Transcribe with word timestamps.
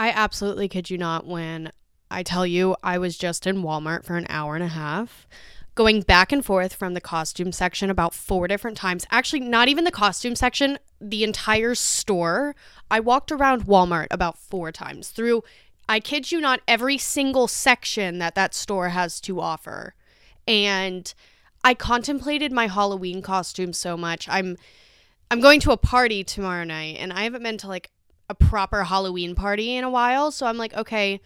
I 0.00 0.08
absolutely 0.08 0.66
kid 0.66 0.88
you 0.88 0.96
not 0.96 1.26
when 1.26 1.72
I 2.10 2.22
tell 2.22 2.46
you 2.46 2.74
I 2.82 2.96
was 2.96 3.18
just 3.18 3.46
in 3.46 3.62
Walmart 3.62 4.02
for 4.02 4.16
an 4.16 4.24
hour 4.30 4.54
and 4.54 4.64
a 4.64 4.68
half, 4.68 5.28
going 5.74 6.00
back 6.00 6.32
and 6.32 6.42
forth 6.42 6.72
from 6.72 6.94
the 6.94 7.02
costume 7.02 7.52
section 7.52 7.90
about 7.90 8.14
four 8.14 8.48
different 8.48 8.78
times. 8.78 9.06
Actually, 9.10 9.40
not 9.40 9.68
even 9.68 9.84
the 9.84 9.90
costume 9.90 10.34
section, 10.34 10.78
the 11.02 11.22
entire 11.22 11.74
store. 11.74 12.56
I 12.90 12.98
walked 12.98 13.30
around 13.30 13.66
Walmart 13.66 14.06
about 14.10 14.38
four 14.38 14.72
times 14.72 15.10
through, 15.10 15.44
I 15.86 16.00
kid 16.00 16.32
you 16.32 16.40
not, 16.40 16.62
every 16.66 16.96
single 16.96 17.46
section 17.46 18.20
that 18.20 18.34
that 18.36 18.54
store 18.54 18.88
has 18.88 19.20
to 19.20 19.38
offer. 19.38 19.94
And 20.48 21.12
I 21.62 21.74
contemplated 21.74 22.52
my 22.52 22.68
Halloween 22.68 23.20
costume 23.20 23.74
so 23.74 23.98
much. 23.98 24.26
I'm 24.30 24.56
I'm 25.30 25.42
going 25.42 25.60
to 25.60 25.72
a 25.72 25.76
party 25.76 26.24
tomorrow 26.24 26.64
night 26.64 26.96
and 26.98 27.12
I 27.12 27.24
haven't 27.24 27.42
been 27.42 27.58
to 27.58 27.68
like 27.68 27.90
a 28.30 28.34
proper 28.34 28.84
Halloween 28.84 29.34
party 29.34 29.76
in 29.76 29.84
a 29.84 29.90
while, 29.90 30.30
so 30.30 30.46
I'm 30.46 30.56
like, 30.56 30.72
okay, 30.74 31.20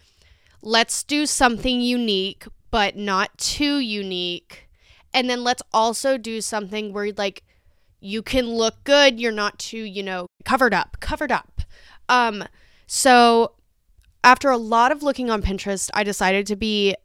let's 0.61 1.03
do 1.03 1.25
something 1.25 1.79
unique 1.79 2.45
but 2.71 2.97
not 2.97 3.37
too 3.37 3.79
unique. 3.79 4.67
And 5.13 5.29
then 5.29 5.45
let's 5.45 5.61
also 5.71 6.17
do 6.17 6.41
something 6.41 6.91
where 6.91 7.13
like 7.15 7.43
you 8.01 8.21
can 8.21 8.49
look 8.49 8.83
good, 8.83 9.17
you're 9.17 9.31
not 9.31 9.57
too, 9.57 9.77
you 9.77 10.03
know, 10.03 10.27
covered 10.43 10.73
up, 10.73 10.97
covered 10.99 11.31
up. 11.31 11.61
Um 12.09 12.43
so 12.85 13.53
after 14.25 14.49
a 14.49 14.57
lot 14.57 14.91
of 14.91 15.03
looking 15.03 15.29
on 15.29 15.41
Pinterest, 15.41 15.89
I 15.93 16.03
decided 16.03 16.47
to 16.47 16.57
be 16.57 16.95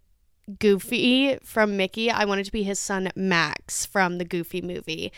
Goofy 0.58 1.38
from 1.44 1.76
Mickey. 1.76 2.10
I 2.10 2.24
wanted 2.24 2.46
to 2.46 2.52
be 2.52 2.64
his 2.64 2.80
son 2.80 3.10
Max 3.14 3.86
from 3.86 4.18
the 4.18 4.24
Goofy 4.24 4.60
movie. 4.60 5.12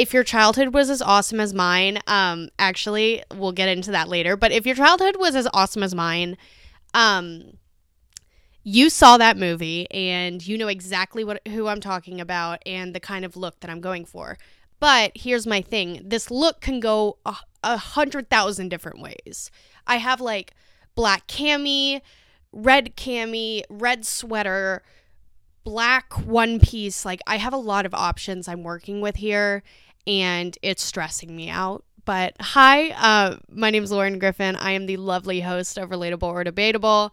If 0.00 0.14
your 0.14 0.24
childhood 0.24 0.72
was 0.72 0.88
as 0.88 1.02
awesome 1.02 1.40
as 1.40 1.52
mine, 1.52 1.98
um, 2.06 2.48
actually, 2.58 3.22
we'll 3.34 3.52
get 3.52 3.68
into 3.68 3.90
that 3.90 4.08
later. 4.08 4.34
But 4.34 4.50
if 4.50 4.64
your 4.64 4.74
childhood 4.74 5.16
was 5.18 5.34
as 5.36 5.46
awesome 5.52 5.82
as 5.82 5.94
mine, 5.94 6.38
um, 6.94 7.58
you 8.62 8.88
saw 8.88 9.18
that 9.18 9.36
movie 9.36 9.86
and 9.90 10.46
you 10.46 10.56
know 10.56 10.68
exactly 10.68 11.22
what 11.22 11.46
who 11.48 11.66
I'm 11.66 11.82
talking 11.82 12.18
about 12.18 12.62
and 12.64 12.94
the 12.94 13.00
kind 13.00 13.26
of 13.26 13.36
look 13.36 13.60
that 13.60 13.68
I'm 13.68 13.82
going 13.82 14.06
for. 14.06 14.38
But 14.78 15.12
here's 15.14 15.46
my 15.46 15.60
thing: 15.60 16.00
this 16.02 16.30
look 16.30 16.62
can 16.62 16.80
go 16.80 17.18
a, 17.26 17.36
a 17.62 17.76
hundred 17.76 18.30
thousand 18.30 18.70
different 18.70 19.02
ways. 19.02 19.50
I 19.86 19.96
have 19.96 20.22
like 20.22 20.54
black 20.94 21.26
cami, 21.26 22.00
red 22.52 22.96
cami, 22.96 23.64
red 23.68 24.06
sweater, 24.06 24.82
black 25.62 26.14
one 26.24 26.58
piece. 26.58 27.04
Like 27.04 27.20
I 27.26 27.36
have 27.36 27.52
a 27.52 27.58
lot 27.58 27.84
of 27.84 27.92
options 27.92 28.48
I'm 28.48 28.62
working 28.62 29.02
with 29.02 29.16
here 29.16 29.62
and 30.06 30.56
it's 30.62 30.82
stressing 30.82 31.34
me 31.34 31.48
out. 31.50 31.84
But 32.04 32.34
hi, 32.40 32.90
uh, 32.90 33.36
my 33.50 33.70
name 33.70 33.84
is 33.84 33.92
Lauren 33.92 34.18
Griffin. 34.18 34.56
I 34.56 34.72
am 34.72 34.86
the 34.86 34.96
lovely 34.96 35.40
host 35.40 35.78
of 35.78 35.90
Relatable 35.90 36.22
or 36.22 36.44
Debatable. 36.44 37.12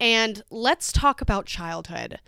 And 0.00 0.42
let's 0.50 0.92
talk 0.92 1.20
about 1.20 1.44
childhood. 1.44 2.20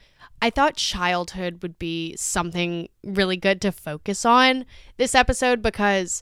I 0.42 0.50
thought 0.50 0.76
childhood 0.76 1.62
would 1.62 1.78
be 1.78 2.16
something 2.16 2.88
really 3.04 3.36
good 3.36 3.60
to 3.60 3.70
focus 3.70 4.24
on 4.24 4.66
this 4.96 5.14
episode 5.14 5.62
because 5.62 6.20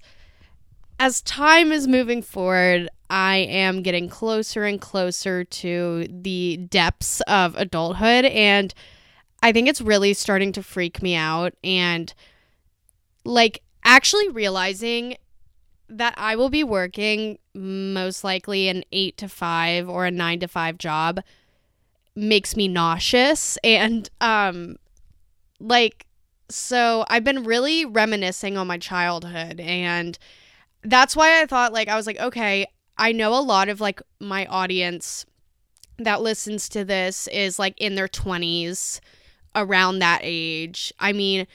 as 0.98 1.22
time 1.22 1.72
is 1.72 1.88
moving 1.88 2.20
forward, 2.20 2.90
I 3.08 3.36
am 3.36 3.82
getting 3.82 4.10
closer 4.10 4.64
and 4.64 4.78
closer 4.78 5.42
to 5.44 6.06
the 6.10 6.58
depths 6.58 7.22
of 7.22 7.56
adulthood. 7.56 8.26
And 8.26 8.74
I 9.42 9.52
think 9.52 9.68
it's 9.68 9.80
really 9.80 10.12
starting 10.12 10.52
to 10.52 10.62
freak 10.62 11.02
me 11.02 11.14
out. 11.14 11.54
And 11.64 12.12
like 13.24 13.62
actually 13.84 14.28
realizing 14.28 15.16
that 15.88 16.12
I 16.18 16.36
will 16.36 16.50
be 16.50 16.62
working 16.62 17.38
most 17.54 18.22
likely 18.22 18.68
an 18.68 18.84
eight 18.92 19.16
to 19.16 19.30
five 19.30 19.88
or 19.88 20.04
a 20.04 20.10
nine 20.10 20.40
to 20.40 20.46
five 20.46 20.76
job 20.76 21.20
makes 22.14 22.56
me 22.56 22.68
nauseous 22.68 23.56
and 23.62 24.10
um 24.20 24.76
like 25.60 26.06
so 26.48 27.04
I've 27.08 27.24
been 27.24 27.44
really 27.44 27.84
reminiscing 27.84 28.56
on 28.56 28.66
my 28.66 28.78
childhood 28.78 29.60
and 29.60 30.18
that's 30.82 31.14
why 31.14 31.40
I 31.40 31.46
thought 31.46 31.72
like 31.72 31.88
I 31.88 31.96
was 31.96 32.06
like 32.06 32.18
okay, 32.18 32.66
I 32.98 33.12
know 33.12 33.32
a 33.34 33.40
lot 33.40 33.68
of 33.68 33.80
like 33.80 34.02
my 34.18 34.46
audience 34.46 35.24
that 35.98 36.22
listens 36.22 36.68
to 36.70 36.84
this 36.84 37.28
is 37.28 37.58
like 37.58 37.74
in 37.78 37.94
their 37.94 38.08
20s 38.08 39.00
around 39.54 39.98
that 39.98 40.20
age. 40.22 40.92
I 40.98 41.12
mean, 41.12 41.46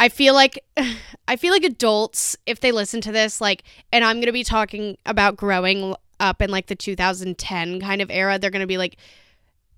I 0.00 0.08
feel 0.08 0.34
like 0.34 0.58
I 1.28 1.36
feel 1.36 1.52
like 1.52 1.64
adults 1.64 2.36
if 2.46 2.60
they 2.60 2.72
listen 2.72 3.00
to 3.02 3.12
this 3.12 3.40
like 3.40 3.64
and 3.92 4.04
I'm 4.04 4.16
going 4.16 4.26
to 4.26 4.32
be 4.32 4.44
talking 4.44 4.96
about 5.06 5.36
growing 5.36 5.94
up 6.20 6.40
in 6.40 6.50
like 6.50 6.66
the 6.66 6.76
2010 6.76 7.80
kind 7.80 8.00
of 8.02 8.10
era, 8.10 8.38
they're 8.38 8.50
going 8.50 8.60
to 8.60 8.66
be 8.66 8.78
like 8.78 8.96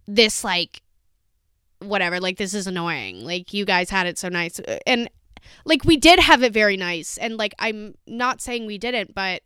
this 0.06 0.44
like 0.44 0.82
whatever 1.80 2.20
like 2.20 2.38
this 2.38 2.54
is 2.54 2.66
annoying. 2.66 3.24
Like 3.24 3.52
you 3.52 3.64
guys 3.64 3.90
had 3.90 4.06
it 4.06 4.18
so 4.18 4.28
nice. 4.28 4.60
And 4.86 5.10
like 5.64 5.84
we 5.84 5.96
did 5.96 6.18
have 6.18 6.42
it 6.42 6.52
very 6.52 6.76
nice. 6.76 7.18
And 7.18 7.36
like 7.36 7.54
i'm 7.58 7.94
not 8.06 8.40
saying 8.40 8.66
we 8.66 8.78
didn't 8.78 9.14
but 9.14 9.42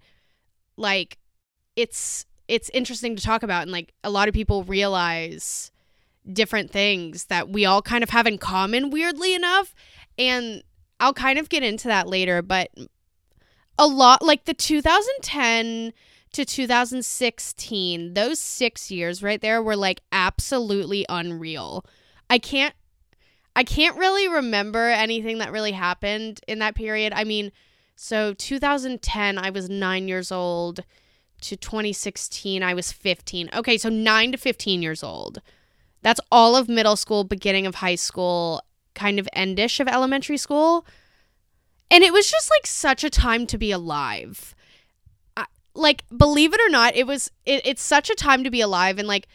like 0.76 1.18
it's 1.76 2.26
it's 2.48 2.70
interesting 2.70 3.16
to 3.16 3.22
talk 3.22 3.42
about. 3.42 3.62
And 3.62 3.72
like 3.72 3.92
a 4.02 4.10
lot 4.10 4.28
of 4.28 4.34
people 4.34 4.64
realize 4.64 5.70
different 6.30 6.70
things 6.70 7.26
that 7.26 7.48
we 7.48 7.64
all 7.64 7.80
kind 7.82 8.02
of 8.02 8.10
have 8.10 8.26
in 8.26 8.38
common 8.38 8.90
weirdly 8.90 9.34
enough. 9.34 9.74
And 10.18 10.62
i'll 10.98 11.14
kind 11.14 11.38
of 11.38 11.48
get 11.48 11.62
into 11.62 11.88
that 11.88 12.06
later 12.06 12.42
but 12.42 12.70
a 13.78 13.86
lot 13.86 14.22
like 14.22 14.44
the 14.44 14.52
2010 14.52 15.94
to 16.32 16.44
2016, 16.44 18.14
those 18.14 18.38
six 18.38 18.90
years 18.90 19.22
right 19.22 19.40
there 19.40 19.62
were 19.62 19.76
like 19.76 20.00
absolutely 20.12 21.04
unreal. 21.08 21.84
I 22.28 22.38
can't 22.38 22.74
I 23.56 23.64
can't 23.64 23.96
really 23.96 24.28
remember 24.28 24.88
anything 24.88 25.38
that 25.38 25.50
really 25.50 25.72
happened 25.72 26.40
in 26.46 26.60
that 26.60 26.76
period. 26.76 27.12
I 27.12 27.24
mean, 27.24 27.50
so 27.96 28.32
2010, 28.32 29.38
I 29.38 29.50
was 29.50 29.68
nine 29.68 30.08
years 30.08 30.30
old. 30.30 30.84
To 31.42 31.56
2016, 31.56 32.62
I 32.62 32.74
was 32.74 32.92
15. 32.92 33.50
Okay, 33.54 33.78
so 33.78 33.88
nine 33.88 34.30
to 34.32 34.38
15 34.38 34.82
years 34.82 35.02
old. 35.02 35.40
That's 36.02 36.20
all 36.30 36.54
of 36.54 36.68
middle 36.68 36.96
school, 36.96 37.24
beginning 37.24 37.66
of 37.66 37.76
high 37.76 37.94
school, 37.94 38.62
kind 38.94 39.18
of 39.18 39.26
endish 39.34 39.80
of 39.80 39.88
elementary 39.88 40.36
school. 40.36 40.86
And 41.90 42.04
it 42.04 42.12
was 42.12 42.30
just 42.30 42.50
like 42.50 42.66
such 42.66 43.04
a 43.04 43.10
time 43.10 43.46
to 43.48 43.58
be 43.58 43.72
alive 43.72 44.54
like 45.80 46.04
believe 46.16 46.54
it 46.54 46.60
or 46.60 46.68
not 46.68 46.94
it 46.94 47.06
was 47.06 47.30
it, 47.44 47.62
it's 47.64 47.82
such 47.82 48.10
a 48.10 48.14
time 48.14 48.44
to 48.44 48.50
be 48.50 48.60
alive 48.60 48.98
and 48.98 49.08
like 49.08 49.26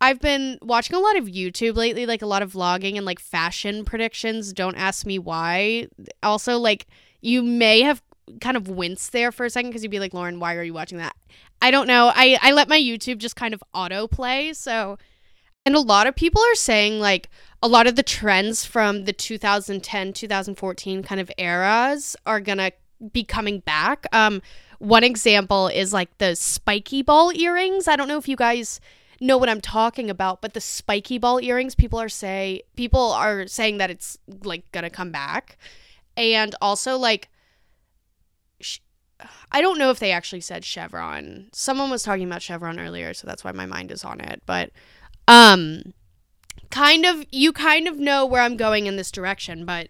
i've 0.00 0.20
been 0.20 0.58
watching 0.62 0.96
a 0.96 1.00
lot 1.00 1.16
of 1.16 1.24
youtube 1.24 1.76
lately 1.76 2.06
like 2.06 2.22
a 2.22 2.26
lot 2.26 2.42
of 2.42 2.52
vlogging 2.52 2.96
and 2.96 3.06
like 3.06 3.20
fashion 3.20 3.84
predictions. 3.84 4.52
Don't 4.52 4.76
ask 4.76 5.06
me 5.06 5.18
why. 5.18 5.88
Also 6.22 6.58
like 6.58 6.86
you 7.20 7.42
may 7.42 7.82
have 7.82 8.02
kind 8.40 8.56
of 8.56 8.68
winced 8.68 9.12
there 9.12 9.30
for 9.30 9.46
a 9.46 9.50
second 9.50 9.70
because 9.70 9.82
you'd 9.82 9.90
be 9.90 10.00
like 10.00 10.12
lauren 10.12 10.40
why 10.40 10.54
are 10.54 10.62
you 10.62 10.74
watching 10.74 10.98
that? 10.98 11.16
I 11.62 11.70
don't 11.70 11.86
know. 11.86 12.12
I 12.14 12.38
i 12.42 12.52
let 12.52 12.68
my 12.68 12.78
youtube 12.78 13.18
just 13.18 13.36
kind 13.36 13.54
of 13.54 13.62
auto 13.72 14.06
play 14.06 14.52
so 14.52 14.98
and 15.64 15.74
a 15.74 15.80
lot 15.80 16.06
of 16.06 16.14
people 16.14 16.42
are 16.42 16.54
saying 16.54 17.00
like 17.00 17.28
a 17.62 17.68
lot 17.68 17.86
of 17.86 17.96
the 17.96 18.02
trends 18.02 18.64
from 18.64 19.04
the 19.04 19.12
2010 19.12 20.12
2014 20.12 21.02
kind 21.02 21.20
of 21.20 21.30
eras 21.38 22.16
are 22.26 22.40
gonna 22.40 22.72
be 23.12 23.24
coming 23.24 23.60
back. 23.60 24.06
Um 24.12 24.42
one 24.78 25.04
example 25.04 25.68
is 25.68 25.92
like 25.92 26.16
the 26.18 26.34
spiky 26.36 27.02
ball 27.02 27.32
earrings. 27.32 27.88
I 27.88 27.96
don't 27.96 28.08
know 28.08 28.18
if 28.18 28.28
you 28.28 28.36
guys 28.36 28.80
know 29.20 29.38
what 29.38 29.48
I'm 29.48 29.60
talking 29.60 30.10
about, 30.10 30.42
but 30.42 30.54
the 30.54 30.60
spiky 30.60 31.18
ball 31.18 31.40
earrings, 31.40 31.74
people 31.74 31.98
are 31.98 32.08
say 32.08 32.62
people 32.76 33.12
are 33.12 33.46
saying 33.46 33.78
that 33.78 33.90
it's 33.90 34.18
like 34.44 34.70
gonna 34.72 34.90
come 34.90 35.10
back, 35.10 35.58
and 36.16 36.54
also 36.60 36.96
like. 36.96 37.28
Sh- 38.60 38.80
I 39.50 39.62
don't 39.62 39.78
know 39.78 39.90
if 39.90 39.98
they 39.98 40.12
actually 40.12 40.42
said 40.42 40.62
chevron. 40.62 41.46
Someone 41.52 41.88
was 41.88 42.02
talking 42.02 42.26
about 42.26 42.42
chevron 42.42 42.78
earlier, 42.78 43.14
so 43.14 43.26
that's 43.26 43.42
why 43.42 43.52
my 43.52 43.64
mind 43.64 43.90
is 43.90 44.04
on 44.04 44.20
it. 44.20 44.42
But 44.44 44.72
um 45.26 45.94
kind 46.70 47.06
of 47.06 47.24
you 47.30 47.52
kind 47.52 47.88
of 47.88 47.98
know 47.98 48.26
where 48.26 48.42
I'm 48.42 48.56
going 48.56 48.86
in 48.86 48.96
this 48.96 49.10
direction, 49.10 49.64
but 49.64 49.88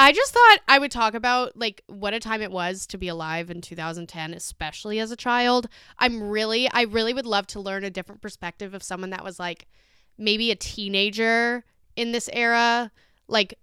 I 0.00 0.12
just 0.12 0.32
thought 0.32 0.58
I 0.68 0.78
would 0.78 0.92
talk 0.92 1.14
about 1.14 1.56
like 1.56 1.82
what 1.88 2.14
a 2.14 2.20
time 2.20 2.40
it 2.40 2.52
was 2.52 2.86
to 2.86 2.98
be 2.98 3.08
alive 3.08 3.50
in 3.50 3.60
2010, 3.60 4.32
especially 4.32 5.00
as 5.00 5.10
a 5.10 5.16
child. 5.16 5.68
I'm 5.98 6.22
really, 6.22 6.70
I 6.70 6.82
really 6.82 7.12
would 7.12 7.26
love 7.26 7.48
to 7.48 7.60
learn 7.60 7.82
a 7.82 7.90
different 7.90 8.22
perspective 8.22 8.74
of 8.74 8.82
someone 8.84 9.10
that 9.10 9.24
was 9.24 9.40
like 9.40 9.66
maybe 10.16 10.52
a 10.52 10.56
teenager 10.56 11.64
in 11.96 12.12
this 12.12 12.30
era, 12.32 12.92
like, 13.26 13.54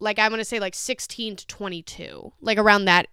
like 0.00 0.18
I'm 0.18 0.32
gonna 0.32 0.44
say 0.44 0.58
like 0.58 0.74
16 0.74 1.36
to 1.36 1.46
22, 1.46 2.32
like 2.40 2.58
around 2.58 2.86
that 2.86 3.06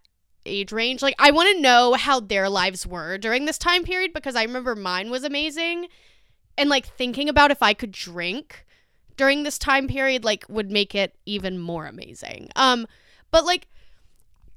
age 0.47 0.71
range. 0.71 1.03
Like 1.03 1.15
I 1.19 1.29
want 1.29 1.55
to 1.55 1.61
know 1.61 1.93
how 1.93 2.19
their 2.19 2.49
lives 2.49 2.87
were 2.87 3.19
during 3.19 3.45
this 3.45 3.59
time 3.59 3.83
period 3.83 4.13
because 4.13 4.35
I 4.35 4.41
remember 4.41 4.75
mine 4.75 5.11
was 5.11 5.23
amazing. 5.23 5.89
And 6.57 6.71
like 6.71 6.87
thinking 6.87 7.29
about 7.29 7.51
if 7.51 7.61
I 7.61 7.75
could 7.75 7.91
drink 7.91 8.65
during 9.21 9.43
this 9.43 9.59
time 9.59 9.87
period 9.87 10.23
like 10.23 10.43
would 10.49 10.71
make 10.71 10.95
it 10.95 11.15
even 11.27 11.59
more 11.59 11.85
amazing. 11.85 12.49
Um 12.55 12.87
but 13.29 13.45
like 13.45 13.67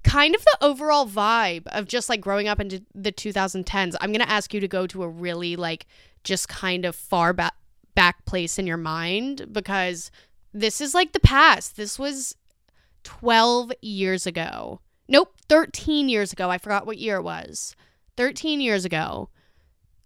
kind 0.04 0.34
of 0.34 0.42
the 0.42 0.56
overall 0.62 1.06
vibe 1.06 1.66
of 1.66 1.86
just 1.86 2.08
like 2.08 2.22
growing 2.22 2.48
up 2.48 2.58
into 2.58 2.82
the 2.94 3.12
2010s. 3.12 3.94
I'm 4.00 4.10
going 4.10 4.24
to 4.24 4.30
ask 4.30 4.54
you 4.54 4.60
to 4.60 4.68
go 4.68 4.86
to 4.86 5.02
a 5.02 5.08
really 5.08 5.54
like 5.54 5.86
just 6.22 6.48
kind 6.48 6.86
of 6.86 6.96
far 6.96 7.34
back 7.34 7.52
back 7.94 8.24
place 8.24 8.58
in 8.58 8.66
your 8.66 8.78
mind 8.78 9.52
because 9.52 10.10
this 10.54 10.80
is 10.80 10.94
like 10.94 11.12
the 11.12 11.20
past. 11.20 11.76
This 11.76 11.98
was 11.98 12.34
12 13.02 13.70
years 13.82 14.26
ago. 14.26 14.80
Nope, 15.06 15.34
13 15.50 16.08
years 16.08 16.32
ago. 16.32 16.48
I 16.48 16.56
forgot 16.56 16.86
what 16.86 16.96
year 16.96 17.16
it 17.16 17.22
was. 17.22 17.76
13 18.16 18.62
years 18.62 18.86
ago. 18.86 19.28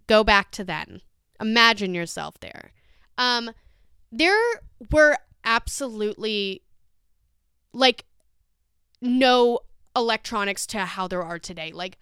Go 0.08 0.24
back 0.24 0.50
to 0.50 0.64
then. 0.64 1.00
Imagine 1.40 1.94
yourself 1.94 2.40
there. 2.40 2.72
Um 3.16 3.52
there 4.10 4.60
were 4.90 5.16
absolutely 5.44 6.62
like 7.72 8.04
no 9.00 9.60
electronics 9.94 10.66
to 10.66 10.80
how 10.80 11.08
there 11.08 11.22
are 11.22 11.38
today. 11.38 11.72
Like 11.72 11.98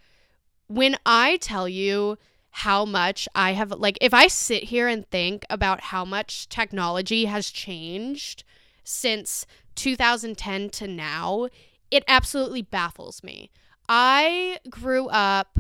when 0.69 0.97
I 1.05 1.37
tell 1.39 1.69
you 1.69 2.19
how 2.51 2.85
much 2.85 3.29
I 3.35 3.53
have 3.53 3.71
like 3.73 3.99
if 4.01 4.15
I 4.15 4.29
sit 4.29 4.65
here 4.65 4.89
and 4.89 5.09
think 5.11 5.45
about 5.51 5.81
how 5.81 6.05
much 6.05 6.49
technology 6.49 7.27
has 7.27 7.51
changed 7.51 8.45
since 8.85 9.47
2010 9.75 10.71
to 10.71 10.89
now, 10.89 11.49
it 11.91 12.05
absolutely 12.09 12.63
baffles 12.63 13.23
me. 13.23 13.51
I 13.89 14.59
grew 14.71 15.09
up 15.09 15.59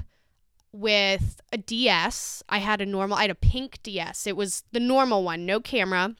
with 0.72 1.40
a 1.52 1.58
DS. 1.58 2.42
I 2.48 2.58
had 2.58 2.80
a 2.80 2.86
normal 2.86 3.18
I 3.18 3.22
had 3.22 3.30
a 3.30 3.34
pink 3.34 3.82
DS. 3.82 4.26
It 4.26 4.36
was 4.36 4.64
the 4.72 4.80
normal 4.80 5.22
one, 5.22 5.44
no 5.44 5.60
camera. 5.60 6.14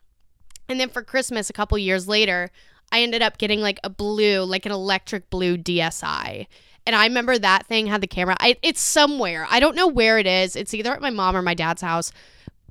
And 0.69 0.81
then 0.81 0.89
for 0.89 1.03
Christmas 1.03 1.51
a 1.51 1.53
couple 1.53 1.79
years 1.79 2.09
later, 2.09 2.51
I 2.93 3.03
ended 3.03 3.23
up 3.23 3.39
getting 3.39 3.61
like 3.61 3.81
a 3.85 3.91
blue, 3.91 4.45
like 4.45 4.67
an 4.67 4.73
electric 4.73 5.31
blue 5.31 5.57
DSi. 5.57 6.47
And 6.87 6.95
I 6.95 7.05
remember 7.07 7.37
that 7.39 7.67
thing 7.67 7.87
had 7.89 8.01
the 8.01 8.07
camera. 8.07 8.37
I, 8.39 8.57
it's 8.63 8.81
somewhere. 8.81 9.47
I 9.51 9.59
don't 9.59 9.75
know 9.75 9.89
where 9.89 10.19
it 10.19 10.27
is. 10.27 10.55
It's 10.55 10.73
either 10.73 10.93
at 10.93 11.01
my 11.01 11.11
mom 11.11 11.37
or 11.37 11.43
my 11.43 11.55
dad's 11.55 11.83
house, 11.83 12.13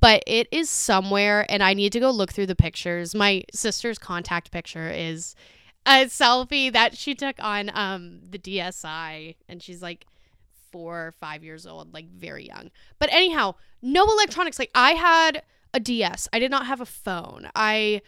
but 0.00 0.22
it 0.26 0.48
is 0.50 0.70
somewhere. 0.70 1.44
And 1.50 1.62
I 1.62 1.74
need 1.74 1.92
to 1.92 2.00
go 2.00 2.10
look 2.10 2.32
through 2.32 2.46
the 2.46 2.56
pictures. 2.56 3.14
My 3.14 3.44
sister's 3.52 3.98
contact 3.98 4.50
picture 4.50 4.90
is 4.90 5.34
a 5.84 6.06
selfie 6.06 6.72
that 6.72 6.96
she 6.96 7.14
took 7.14 7.36
on 7.40 7.70
um, 7.74 8.20
the 8.30 8.38
DSi. 8.38 9.36
And 9.48 9.62
she's 9.62 9.82
like 9.82 10.06
four 10.72 11.08
or 11.08 11.12
five 11.12 11.44
years 11.44 11.66
old, 11.66 11.92
like 11.92 12.08
very 12.08 12.46
young. 12.46 12.70
But 12.98 13.12
anyhow, 13.12 13.54
no 13.82 14.04
electronics. 14.04 14.58
Like 14.58 14.70
I 14.74 14.92
had 14.92 15.42
a 15.74 15.80
DS, 15.80 16.28
I 16.32 16.38
did 16.38 16.50
not 16.50 16.66
have 16.66 16.80
a 16.80 16.86
phone. 16.86 17.50
I 17.54 18.02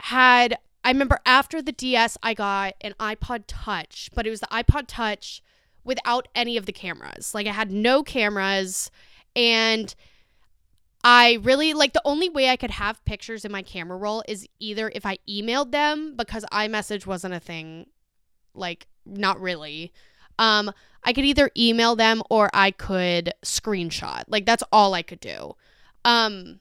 had 0.00 0.58
I 0.84 0.90
remember 0.90 1.18
after 1.26 1.60
the 1.60 1.72
DS, 1.72 2.16
I 2.22 2.34
got 2.34 2.74
an 2.80 2.94
iPod 2.98 3.44
Touch, 3.46 4.10
but 4.14 4.26
it 4.26 4.30
was 4.30 4.40
the 4.40 4.46
iPod 4.46 4.84
Touch 4.86 5.42
without 5.84 6.28
any 6.34 6.56
of 6.56 6.66
the 6.66 6.72
cameras. 6.72 7.34
Like 7.34 7.46
I 7.46 7.52
had 7.52 7.70
no 7.70 8.02
cameras 8.02 8.90
and 9.34 9.94
I 11.04 11.38
really 11.42 11.74
like 11.74 11.92
the 11.92 12.02
only 12.04 12.28
way 12.28 12.48
I 12.48 12.56
could 12.56 12.72
have 12.72 13.04
pictures 13.04 13.44
in 13.44 13.52
my 13.52 13.62
camera 13.62 13.96
roll 13.96 14.22
is 14.26 14.46
either 14.58 14.90
if 14.94 15.06
I 15.06 15.18
emailed 15.28 15.70
them 15.70 16.14
because 16.16 16.44
iMessage 16.52 17.06
wasn't 17.06 17.34
a 17.34 17.40
thing 17.40 17.86
like 18.54 18.86
not 19.06 19.40
really. 19.40 19.92
Um 20.38 20.72
I 21.04 21.12
could 21.12 21.24
either 21.24 21.50
email 21.56 21.96
them 21.96 22.22
or 22.28 22.50
I 22.52 22.70
could 22.70 23.32
screenshot. 23.44 24.24
Like 24.26 24.44
that's 24.44 24.64
all 24.72 24.94
I 24.94 25.02
could 25.02 25.20
do. 25.20 25.54
Um 26.04 26.60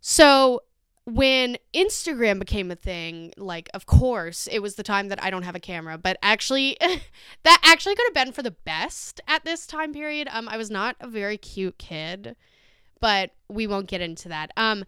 so 0.00 0.62
when 1.04 1.56
Instagram 1.74 2.38
became 2.38 2.70
a 2.70 2.76
thing, 2.76 3.32
like 3.38 3.70
of 3.72 3.86
course 3.86 4.46
it 4.50 4.58
was 4.58 4.74
the 4.74 4.82
time 4.82 5.08
that 5.08 5.22
I 5.22 5.30
don't 5.30 5.42
have 5.42 5.54
a 5.54 5.60
camera, 5.60 5.96
but 5.96 6.18
actually 6.22 6.76
that 7.44 7.60
actually 7.64 7.94
could 7.94 8.06
have 8.06 8.26
been 8.26 8.32
for 8.32 8.42
the 8.42 8.50
best 8.50 9.20
at 9.26 9.44
this 9.44 9.66
time 9.66 9.92
period. 9.92 10.28
Um 10.30 10.48
I 10.48 10.58
was 10.58 10.70
not 10.70 10.96
a 11.00 11.08
very 11.08 11.38
cute 11.38 11.78
kid, 11.78 12.36
but 13.00 13.30
we 13.48 13.66
won't 13.66 13.88
get 13.88 14.02
into 14.02 14.28
that. 14.28 14.52
Um 14.56 14.84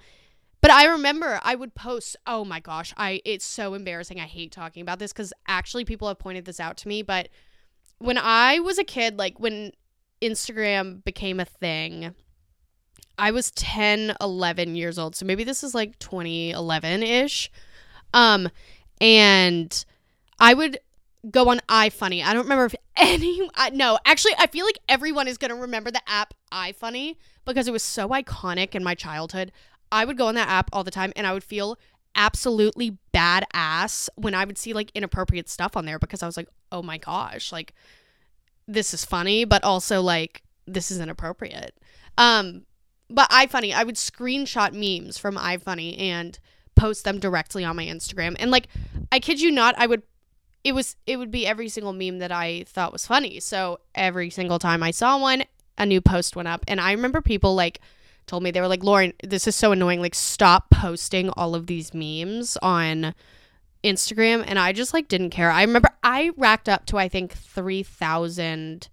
but 0.61 0.71
I 0.71 0.85
remember 0.85 1.41
I 1.43 1.55
would 1.55 1.75
post, 1.75 2.17
oh 2.27 2.45
my 2.45 2.61
gosh, 2.61 2.93
I 2.99 3.23
it's 3.25 3.47
so 3.47 3.73
embarrassing. 3.73 4.21
I 4.21 4.27
hate 4.27 4.53
talking 4.53 4.83
about 4.83 4.99
this 4.99 5.15
cuz 5.15 5.33
actually 5.49 5.87
people 5.87 6.07
have 6.09 6.19
pointed 6.19 6.45
this 6.45 6.61
out 6.61 6.77
to 6.79 6.89
me, 6.89 7.01
but 7.01 7.31
when 7.97 8.19
I 8.19 8.59
was 8.59 8.79
a 8.79 8.85
kid, 8.85 9.19
like 9.19 9.41
when 9.41 9.73
Instagram 10.21 11.03
became 11.03 11.41
a 11.41 11.47
thing, 11.47 12.15
I 13.21 13.33
was 13.33 13.51
10, 13.51 14.17
11 14.19 14.77
years 14.77 14.99
old. 14.99 15.15
So 15.15 15.27
maybe 15.27 15.45
this 15.45 15.63
is 15.63 15.75
like 15.75 15.99
2011 15.99 17.03
ish. 17.03 17.51
Um, 18.15 18.49
and 18.99 19.85
I 20.41 20.55
would 20.55 20.79
go 21.31 21.51
on 21.51 21.61
iFunny. 21.69 22.25
I 22.25 22.33
don't 22.33 22.45
remember 22.45 22.65
if 22.65 22.75
any, 22.97 23.49
I, 23.55 23.71
no, 23.71 23.99
actually, 24.07 24.33
I 24.39 24.47
feel 24.47 24.65
like 24.65 24.79
everyone 24.89 25.29
is 25.29 25.37
going 25.37 25.51
to 25.51 25.55
remember 25.55 25.91
the 25.91 26.01
app 26.09 26.33
iFunny 26.51 27.17
because 27.45 27.69
it 27.69 27.73
was 27.73 27.83
so 27.83 28.09
iconic 28.09 28.75
in 28.75 28.83
my 28.83 28.95
childhood. 28.95 29.53
I 29.93 30.07
would 30.07 30.17
go 30.17 30.29
on 30.29 30.35
that 30.37 30.49
app 30.49 30.71
all 30.73 30.83
the 30.83 30.91
time 30.91 31.13
and 31.15 31.27
I 31.27 31.35
would 31.35 31.45
feel 31.45 31.79
absolutely 32.15 32.97
badass 33.13 34.09
when 34.17 34.35
I 34.35 34.47
would 34.47 34.57
see 34.57 34.73
like 34.73 34.91
inappropriate 34.95 35.51
stuff 35.51 35.77
on 35.77 35.85
there 35.85 35.99
because 35.99 36.23
I 36.23 36.27
was 36.27 36.39
like, 36.39 36.49
oh 36.73 36.83
my 36.83 36.97
gosh, 36.97 37.53
like 37.53 37.75
this 38.67 38.95
is 38.95 39.05
funny, 39.05 39.45
but 39.45 39.63
also 39.63 40.01
like 40.01 40.43
this 40.67 40.91
is 40.91 41.01
inappropriate. 41.01 41.75
Um, 42.17 42.65
but 43.11 43.29
iFunny, 43.31 43.75
I 43.75 43.85
would 43.85 43.97
screenshot 43.97 44.73
memes 44.73 45.19
from 45.19 45.37
iFunny 45.37 46.01
and 46.01 46.39
post 46.75 47.05
them 47.05 47.19
directly 47.19 47.65
on 47.65 47.77
my 47.77 47.85
Instagram. 47.85 48.37
And 48.39 48.51
like, 48.51 48.69
I 49.13 49.19
kid 49.19 49.41
you 49.41 49.51
not, 49.51 49.75
I 49.79 49.87
would 49.87 50.03
it 50.63 50.73
was 50.73 50.97
it 51.07 51.17
would 51.17 51.31
be 51.31 51.47
every 51.47 51.69
single 51.69 51.93
meme 51.93 52.19
that 52.19 52.33
I 52.33 52.65
thought 52.65 52.93
was 52.93 53.07
funny. 53.07 53.41
So 53.41 53.81
every 53.95 54.31
single 54.31 54.59
time 54.59 54.83
I 54.83 54.91
saw 54.91 55.19
one, 55.19 55.45
a 55.79 55.87
new 55.87 56.01
post 56.01 56.37
went 56.37 56.49
up. 56.49 56.65
And 56.69 56.81
I 56.81 56.93
remember 56.93 57.21
people 57.21 57.55
like 57.55 57.81
told 58.27 58.43
me 58.43 58.51
they 58.51 58.61
were 58.61 58.69
like, 58.69 58.85
Lauren, 58.85 59.13
this 59.23 59.47
is 59.47 59.57
so 59.57 59.73
annoying. 59.73 60.01
Like, 60.01 60.15
stop 60.15 60.71
posting 60.71 61.31
all 61.31 61.55
of 61.55 61.67
these 61.67 61.95
memes 61.95 62.57
on 62.63 63.15
Instagram. 63.83 64.45
And 64.47 64.59
I 64.59 64.73
just 64.73 64.93
like 64.93 65.09
didn't 65.09 65.31
care. 65.31 65.51
I 65.51 65.63
remember 65.63 65.89
I 66.03 66.31
racked 66.37 66.69
up 66.69 66.87
to 66.87 66.99
I 66.99 67.09
think 67.09 67.33
three 67.33 67.83
thousand 67.83 68.89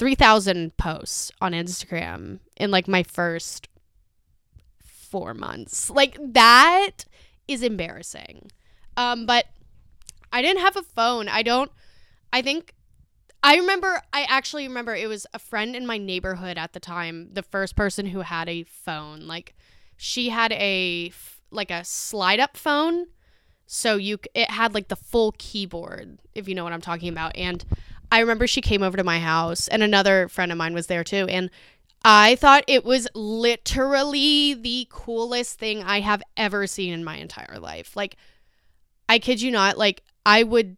3,000 0.00 0.78
posts 0.78 1.30
on 1.42 1.52
Instagram 1.52 2.38
in 2.56 2.70
like 2.70 2.88
my 2.88 3.02
first 3.02 3.68
four 4.82 5.34
months. 5.34 5.90
Like 5.90 6.16
that 6.32 7.04
is 7.46 7.62
embarrassing. 7.62 8.50
Um, 8.96 9.26
but 9.26 9.44
I 10.32 10.40
didn't 10.40 10.62
have 10.62 10.78
a 10.78 10.82
phone. 10.82 11.28
I 11.28 11.42
don't, 11.42 11.70
I 12.32 12.40
think, 12.40 12.72
I 13.42 13.56
remember, 13.56 14.00
I 14.10 14.22
actually 14.22 14.66
remember 14.66 14.94
it 14.94 15.06
was 15.06 15.26
a 15.34 15.38
friend 15.38 15.76
in 15.76 15.86
my 15.86 15.98
neighborhood 15.98 16.56
at 16.56 16.72
the 16.72 16.80
time, 16.80 17.28
the 17.34 17.42
first 17.42 17.76
person 17.76 18.06
who 18.06 18.20
had 18.20 18.48
a 18.48 18.62
phone. 18.62 19.26
Like 19.26 19.54
she 19.98 20.30
had 20.30 20.52
a, 20.52 21.12
like 21.50 21.70
a 21.70 21.84
slide 21.84 22.40
up 22.40 22.56
phone. 22.56 23.08
So 23.66 23.96
you, 23.96 24.18
it 24.32 24.50
had 24.50 24.72
like 24.72 24.88
the 24.88 24.96
full 24.96 25.34
keyboard, 25.36 26.20
if 26.34 26.48
you 26.48 26.54
know 26.54 26.64
what 26.64 26.72
I'm 26.72 26.80
talking 26.80 27.10
about. 27.10 27.36
And 27.36 27.62
I 28.12 28.20
remember 28.20 28.46
she 28.46 28.60
came 28.60 28.82
over 28.82 28.96
to 28.96 29.04
my 29.04 29.20
house 29.20 29.68
and 29.68 29.82
another 29.82 30.28
friend 30.28 30.50
of 30.50 30.58
mine 30.58 30.74
was 30.74 30.88
there 30.88 31.04
too. 31.04 31.26
And 31.28 31.50
I 32.04 32.36
thought 32.36 32.64
it 32.66 32.84
was 32.84 33.06
literally 33.14 34.54
the 34.54 34.86
coolest 34.90 35.58
thing 35.58 35.82
I 35.82 36.00
have 36.00 36.22
ever 36.36 36.66
seen 36.66 36.92
in 36.92 37.04
my 37.04 37.16
entire 37.16 37.58
life. 37.58 37.94
Like, 37.94 38.16
I 39.08 39.18
kid 39.18 39.42
you 39.42 39.50
not, 39.50 39.76
like, 39.76 40.02
I 40.24 40.42
would 40.42 40.76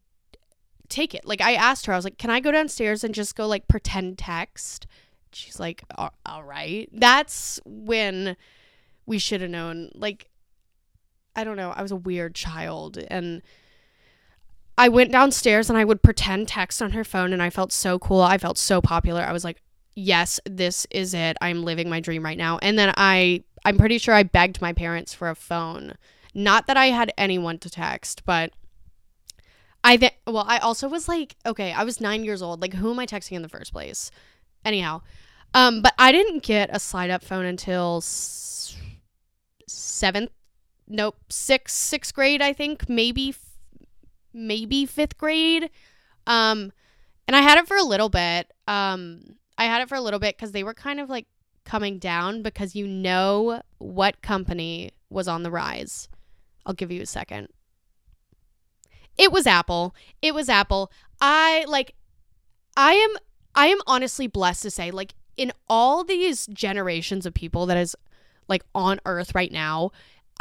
take 0.88 1.14
it. 1.14 1.24
Like, 1.24 1.40
I 1.40 1.54
asked 1.54 1.86
her, 1.86 1.92
I 1.92 1.96
was 1.96 2.04
like, 2.04 2.18
can 2.18 2.30
I 2.30 2.40
go 2.40 2.50
downstairs 2.50 3.04
and 3.04 3.14
just 3.14 3.36
go, 3.36 3.46
like, 3.46 3.68
pretend 3.68 4.18
text? 4.18 4.86
She's 5.32 5.60
like, 5.60 5.84
all 5.96 6.42
right. 6.42 6.88
That's 6.92 7.60
when 7.64 8.36
we 9.06 9.18
should 9.18 9.40
have 9.40 9.50
known. 9.50 9.90
Like, 9.94 10.28
I 11.36 11.44
don't 11.44 11.56
know. 11.56 11.70
I 11.70 11.82
was 11.82 11.92
a 11.92 11.96
weird 11.96 12.34
child. 12.34 12.98
And 12.98 13.42
I 14.78 14.88
went 14.88 15.12
downstairs 15.12 15.68
and 15.68 15.78
I 15.78 15.84
would 15.84 16.02
pretend 16.02 16.48
text 16.48 16.80
on 16.82 16.92
her 16.92 17.04
phone 17.04 17.32
and 17.32 17.42
I 17.42 17.50
felt 17.50 17.72
so 17.72 17.98
cool. 17.98 18.20
I 18.22 18.38
felt 18.38 18.58
so 18.58 18.80
popular. 18.80 19.22
I 19.22 19.32
was 19.32 19.44
like, 19.44 19.62
"Yes, 19.94 20.40
this 20.46 20.86
is 20.90 21.14
it. 21.14 21.36
I'm 21.40 21.62
living 21.62 21.88
my 21.90 22.00
dream 22.00 22.24
right 22.24 22.38
now." 22.38 22.58
And 22.62 22.78
then 22.78 22.92
I 22.96 23.44
I'm 23.64 23.76
pretty 23.78 23.98
sure 23.98 24.14
I 24.14 24.22
begged 24.22 24.60
my 24.60 24.72
parents 24.72 25.14
for 25.14 25.28
a 25.28 25.34
phone. 25.36 25.94
Not 26.34 26.66
that 26.66 26.76
I 26.76 26.86
had 26.86 27.12
anyone 27.18 27.58
to 27.58 27.70
text, 27.70 28.24
but 28.24 28.52
I 29.84 29.96
th- 29.96 30.14
well, 30.26 30.44
I 30.46 30.58
also 30.58 30.88
was 30.88 31.08
like, 31.08 31.36
okay, 31.44 31.72
I 31.72 31.84
was 31.84 32.00
9 32.00 32.24
years 32.24 32.40
old. 32.42 32.60
Like 32.62 32.74
who 32.74 32.90
am 32.90 32.98
I 32.98 33.06
texting 33.06 33.32
in 33.32 33.42
the 33.42 33.48
first 33.48 33.72
place? 33.72 34.10
Anyhow, 34.64 35.02
um 35.54 35.82
but 35.82 35.94
I 35.98 36.12
didn't 36.12 36.42
get 36.42 36.70
a 36.72 36.78
slide 36.80 37.10
up 37.10 37.22
phone 37.24 37.44
until 37.44 37.98
s- 37.98 38.76
7th 39.68 40.30
nope, 40.88 41.16
6th 41.30 41.70
6th 41.76 42.14
grade, 42.14 42.42
I 42.42 42.52
think, 42.52 42.88
maybe 42.88 43.34
maybe 44.32 44.86
fifth 44.86 45.18
grade. 45.18 45.70
Um, 46.26 46.72
and 47.26 47.36
I 47.36 47.40
had 47.40 47.58
it 47.58 47.66
for 47.66 47.76
a 47.76 47.82
little 47.82 48.08
bit. 48.08 48.52
Um, 48.68 49.36
I 49.58 49.64
had 49.64 49.82
it 49.82 49.88
for 49.88 49.94
a 49.94 50.00
little 50.00 50.20
bit 50.20 50.36
because 50.36 50.52
they 50.52 50.64
were 50.64 50.74
kind 50.74 51.00
of 51.00 51.08
like 51.08 51.26
coming 51.64 51.98
down 51.98 52.42
because 52.42 52.74
you 52.74 52.86
know 52.86 53.62
what 53.78 54.22
company 54.22 54.90
was 55.10 55.28
on 55.28 55.42
the 55.42 55.50
rise. 55.50 56.08
I'll 56.66 56.74
give 56.74 56.90
you 56.90 57.02
a 57.02 57.06
second. 57.06 57.48
It 59.18 59.30
was 59.30 59.46
Apple. 59.46 59.94
It 60.20 60.34
was 60.34 60.48
Apple. 60.48 60.90
I 61.20 61.64
like 61.68 61.94
I 62.76 62.94
am 62.94 63.16
I 63.54 63.66
am 63.66 63.78
honestly 63.86 64.26
blessed 64.26 64.62
to 64.62 64.70
say 64.70 64.90
like 64.90 65.14
in 65.36 65.52
all 65.68 66.04
these 66.04 66.46
generations 66.46 67.26
of 67.26 67.34
people 67.34 67.66
that 67.66 67.76
is 67.76 67.94
like 68.48 68.64
on 68.74 69.00
earth 69.06 69.34
right 69.34 69.52
now, 69.52 69.90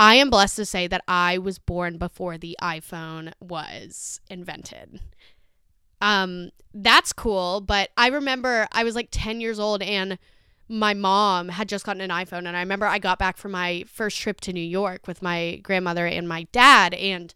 I 0.01 0.15
am 0.15 0.31
blessed 0.31 0.55
to 0.55 0.65
say 0.65 0.87
that 0.87 1.03
I 1.07 1.37
was 1.37 1.59
born 1.59 1.99
before 1.99 2.35
the 2.35 2.57
iPhone 2.59 3.33
was 3.39 4.19
invented. 4.31 4.99
Um 6.01 6.49
that's 6.73 7.13
cool, 7.13 7.61
but 7.61 7.91
I 7.95 8.07
remember 8.07 8.67
I 8.71 8.83
was 8.83 8.95
like 8.95 9.09
10 9.11 9.39
years 9.41 9.59
old 9.59 9.83
and 9.83 10.17
my 10.67 10.95
mom 10.95 11.49
had 11.49 11.69
just 11.69 11.85
gotten 11.85 12.01
an 12.01 12.09
iPhone 12.09 12.47
and 12.47 12.57
I 12.57 12.61
remember 12.61 12.87
I 12.87 12.97
got 12.97 13.19
back 13.19 13.37
from 13.37 13.51
my 13.51 13.83
first 13.85 14.17
trip 14.17 14.41
to 14.41 14.53
New 14.53 14.59
York 14.59 15.05
with 15.05 15.21
my 15.21 15.59
grandmother 15.61 16.07
and 16.07 16.27
my 16.27 16.47
dad 16.51 16.95
and 16.95 17.35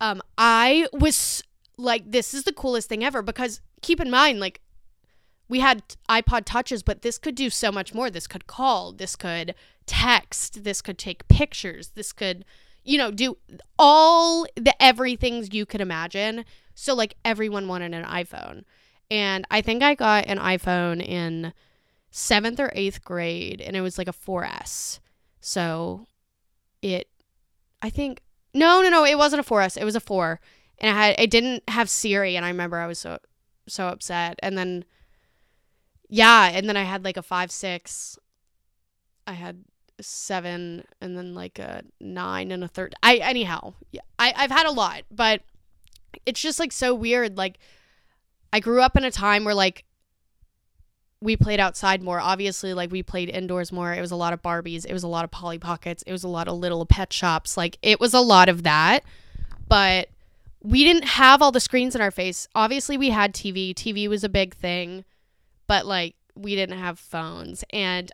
um 0.00 0.22
I 0.36 0.86
was 0.92 1.42
like 1.78 2.08
this 2.08 2.32
is 2.32 2.44
the 2.44 2.52
coolest 2.52 2.88
thing 2.88 3.02
ever 3.02 3.22
because 3.22 3.60
keep 3.82 3.98
in 3.98 4.08
mind 4.08 4.38
like 4.38 4.60
we 5.48 5.60
had 5.60 5.82
iPod 6.08 6.42
touches 6.44 6.82
but 6.82 7.02
this 7.02 7.18
could 7.18 7.34
do 7.34 7.50
so 7.50 7.72
much 7.72 7.94
more 7.94 8.10
this 8.10 8.26
could 8.26 8.46
call 8.46 8.92
this 8.92 9.16
could 9.16 9.54
text 9.86 10.64
this 10.64 10.82
could 10.82 10.98
take 10.98 11.26
pictures 11.28 11.88
this 11.94 12.12
could 12.12 12.44
you 12.84 12.98
know 12.98 13.10
do 13.10 13.36
all 13.78 14.46
the 14.56 14.74
everythings 14.82 15.52
you 15.52 15.64
could 15.64 15.80
imagine 15.80 16.44
so 16.74 16.94
like 16.94 17.14
everyone 17.24 17.68
wanted 17.68 17.94
an 17.94 18.04
iPhone 18.04 18.64
and 19.10 19.46
I 19.50 19.60
think 19.60 19.82
I 19.82 19.94
got 19.94 20.26
an 20.26 20.38
iPhone 20.38 21.02
in 21.02 21.52
seventh 22.10 22.60
or 22.60 22.70
eighth 22.74 23.04
grade, 23.04 23.60
and 23.60 23.76
it 23.76 23.80
was 23.80 23.98
like 23.98 24.08
a 24.08 24.12
4S. 24.12 25.00
So 25.40 26.06
it, 26.82 27.08
I 27.80 27.90
think, 27.90 28.22
no, 28.52 28.82
no, 28.82 28.90
no, 28.90 29.04
it 29.04 29.16
wasn't 29.16 29.46
a 29.46 29.48
4S. 29.48 29.80
It 29.80 29.84
was 29.84 29.96
a 29.96 30.00
4. 30.00 30.40
And 30.78 30.96
I 30.96 31.06
had, 31.06 31.20
it 31.20 31.30
didn't 31.30 31.68
have 31.68 31.88
Siri, 31.88 32.36
and 32.36 32.44
I 32.44 32.50
remember 32.50 32.78
I 32.78 32.86
was 32.86 32.98
so, 32.98 33.18
so 33.66 33.88
upset. 33.88 34.38
And 34.42 34.56
then, 34.58 34.84
yeah, 36.08 36.50
and 36.52 36.68
then 36.68 36.76
I 36.76 36.84
had 36.84 37.04
like 37.04 37.16
a 37.16 37.22
5, 37.22 37.50
6. 37.50 38.18
I 39.26 39.32
had 39.32 39.64
seven 40.00 40.84
and 41.00 41.18
then 41.18 41.34
like 41.34 41.58
a 41.58 41.82
nine 42.00 42.52
and 42.52 42.62
a 42.62 42.68
third 42.68 42.94
i 43.02 43.16
anyhow 43.16 43.74
yeah 43.90 44.00
I, 44.16 44.32
i've 44.36 44.50
had 44.52 44.64
a 44.64 44.70
lot 44.70 45.02
but 45.10 45.42
it's 46.24 46.40
just 46.40 46.60
like 46.60 46.70
so 46.70 46.94
weird 46.94 47.36
like 47.36 47.58
i 48.52 48.60
grew 48.60 48.80
up 48.80 48.96
in 48.96 49.02
a 49.02 49.10
time 49.10 49.42
where 49.42 49.56
like 49.56 49.84
we 51.20 51.36
played 51.36 51.60
outside 51.60 52.02
more. 52.02 52.20
Obviously, 52.20 52.74
like 52.74 52.92
we 52.92 53.02
played 53.02 53.28
indoors 53.28 53.72
more. 53.72 53.92
It 53.92 54.00
was 54.00 54.10
a 54.10 54.16
lot 54.16 54.32
of 54.32 54.42
Barbies. 54.42 54.86
It 54.86 54.92
was 54.92 55.02
a 55.02 55.08
lot 55.08 55.24
of 55.24 55.30
Polly 55.30 55.58
Pockets. 55.58 56.02
It 56.06 56.12
was 56.12 56.24
a 56.24 56.28
lot 56.28 56.48
of 56.48 56.58
little 56.58 56.86
pet 56.86 57.12
shops. 57.12 57.56
Like 57.56 57.78
it 57.82 58.00
was 58.00 58.14
a 58.14 58.20
lot 58.20 58.48
of 58.48 58.62
that. 58.62 59.04
But 59.68 60.08
we 60.62 60.84
didn't 60.84 61.04
have 61.04 61.42
all 61.42 61.52
the 61.52 61.60
screens 61.60 61.94
in 61.94 62.00
our 62.00 62.10
face. 62.10 62.48
Obviously, 62.54 62.96
we 62.96 63.10
had 63.10 63.34
TV. 63.34 63.74
TV 63.74 64.08
was 64.08 64.24
a 64.24 64.28
big 64.28 64.54
thing, 64.54 65.04
but 65.68 65.86
like 65.86 66.16
we 66.34 66.56
didn't 66.56 66.78
have 66.78 66.98
phones. 66.98 67.62
And 67.70 68.10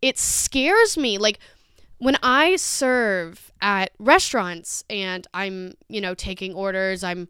it 0.00 0.18
scares 0.18 0.96
me. 0.96 1.18
Like 1.18 1.40
when 1.98 2.16
I 2.22 2.56
serve 2.56 3.50
at 3.60 3.90
restaurants 3.98 4.84
and 4.88 5.26
I'm, 5.34 5.74
you 5.88 6.00
know, 6.00 6.14
taking 6.14 6.54
orders, 6.54 7.02
I'm 7.02 7.26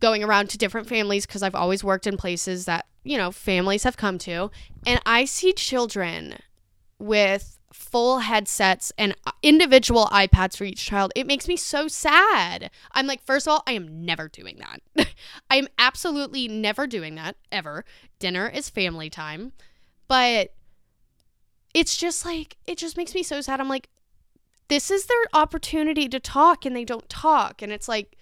going 0.00 0.24
around 0.24 0.50
to 0.50 0.58
different 0.58 0.88
families 0.88 1.26
because 1.26 1.42
I've 1.42 1.54
always 1.54 1.84
worked 1.84 2.06
in 2.06 2.16
places 2.16 2.64
that, 2.64 2.86
you 3.04 3.16
know, 3.16 3.30
families 3.30 3.84
have 3.84 3.96
come 3.96 4.18
to. 4.18 4.50
And 4.86 5.00
I 5.06 5.24
see 5.24 5.52
children 5.52 6.38
with 6.98 7.55
full 7.76 8.20
headsets 8.20 8.92
and 8.96 9.14
uh, 9.26 9.32
individual 9.42 10.06
iPads 10.06 10.56
for 10.56 10.64
each 10.64 10.84
child. 10.84 11.12
It 11.14 11.26
makes 11.26 11.46
me 11.46 11.56
so 11.56 11.88
sad. 11.88 12.70
I'm 12.92 13.06
like, 13.06 13.22
first 13.24 13.46
of 13.46 13.52
all, 13.52 13.62
I 13.66 13.72
am 13.72 14.04
never 14.04 14.28
doing 14.28 14.58
that. 14.58 15.08
I 15.50 15.56
am 15.56 15.68
absolutely 15.78 16.48
never 16.48 16.86
doing 16.86 17.14
that 17.16 17.36
ever. 17.52 17.84
Dinner 18.18 18.48
is 18.48 18.70
family 18.70 19.10
time. 19.10 19.52
But 20.08 20.54
it's 21.74 21.96
just 21.96 22.24
like, 22.24 22.56
it 22.66 22.78
just 22.78 22.96
makes 22.96 23.14
me 23.14 23.22
so 23.22 23.40
sad. 23.40 23.60
I'm 23.60 23.68
like, 23.68 23.88
this 24.68 24.90
is 24.90 25.06
their 25.06 25.24
opportunity 25.32 26.08
to 26.08 26.18
talk 26.18 26.64
and 26.64 26.74
they 26.74 26.84
don't 26.84 27.08
talk. 27.08 27.62
And 27.62 27.70
it's 27.72 27.88
like, 27.88 28.16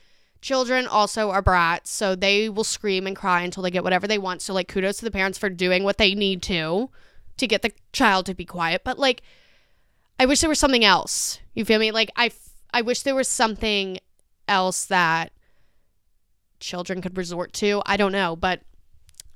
Children 0.44 0.86
also 0.86 1.30
are 1.30 1.40
brats, 1.40 1.90
so 1.90 2.14
they 2.14 2.50
will 2.50 2.64
scream 2.64 3.06
and 3.06 3.16
cry 3.16 3.40
until 3.40 3.62
they 3.62 3.70
get 3.70 3.82
whatever 3.82 4.06
they 4.06 4.18
want. 4.18 4.42
So, 4.42 4.52
like, 4.52 4.68
kudos 4.68 4.98
to 4.98 5.06
the 5.06 5.10
parents 5.10 5.38
for 5.38 5.48
doing 5.48 5.84
what 5.84 5.96
they 5.96 6.14
need 6.14 6.42
to 6.42 6.90
to 7.38 7.46
get 7.46 7.62
the 7.62 7.72
child 7.94 8.26
to 8.26 8.34
be 8.34 8.44
quiet. 8.44 8.82
But, 8.84 8.98
like, 8.98 9.22
I 10.18 10.26
wish 10.26 10.40
there 10.40 10.48
was 10.48 10.58
something 10.58 10.84
else. 10.84 11.40
You 11.54 11.64
feel 11.64 11.78
me? 11.78 11.90
Like, 11.90 12.10
I, 12.16 12.30
I 12.72 12.82
wish 12.82 13.02
there 13.02 13.14
was 13.14 13.28
something 13.28 13.98
else 14.48 14.86
that 14.86 15.32
children 16.60 17.02
could 17.02 17.16
resort 17.16 17.52
to. 17.54 17.82
I 17.86 17.96
don't 17.96 18.12
know. 18.12 18.36
But 18.36 18.62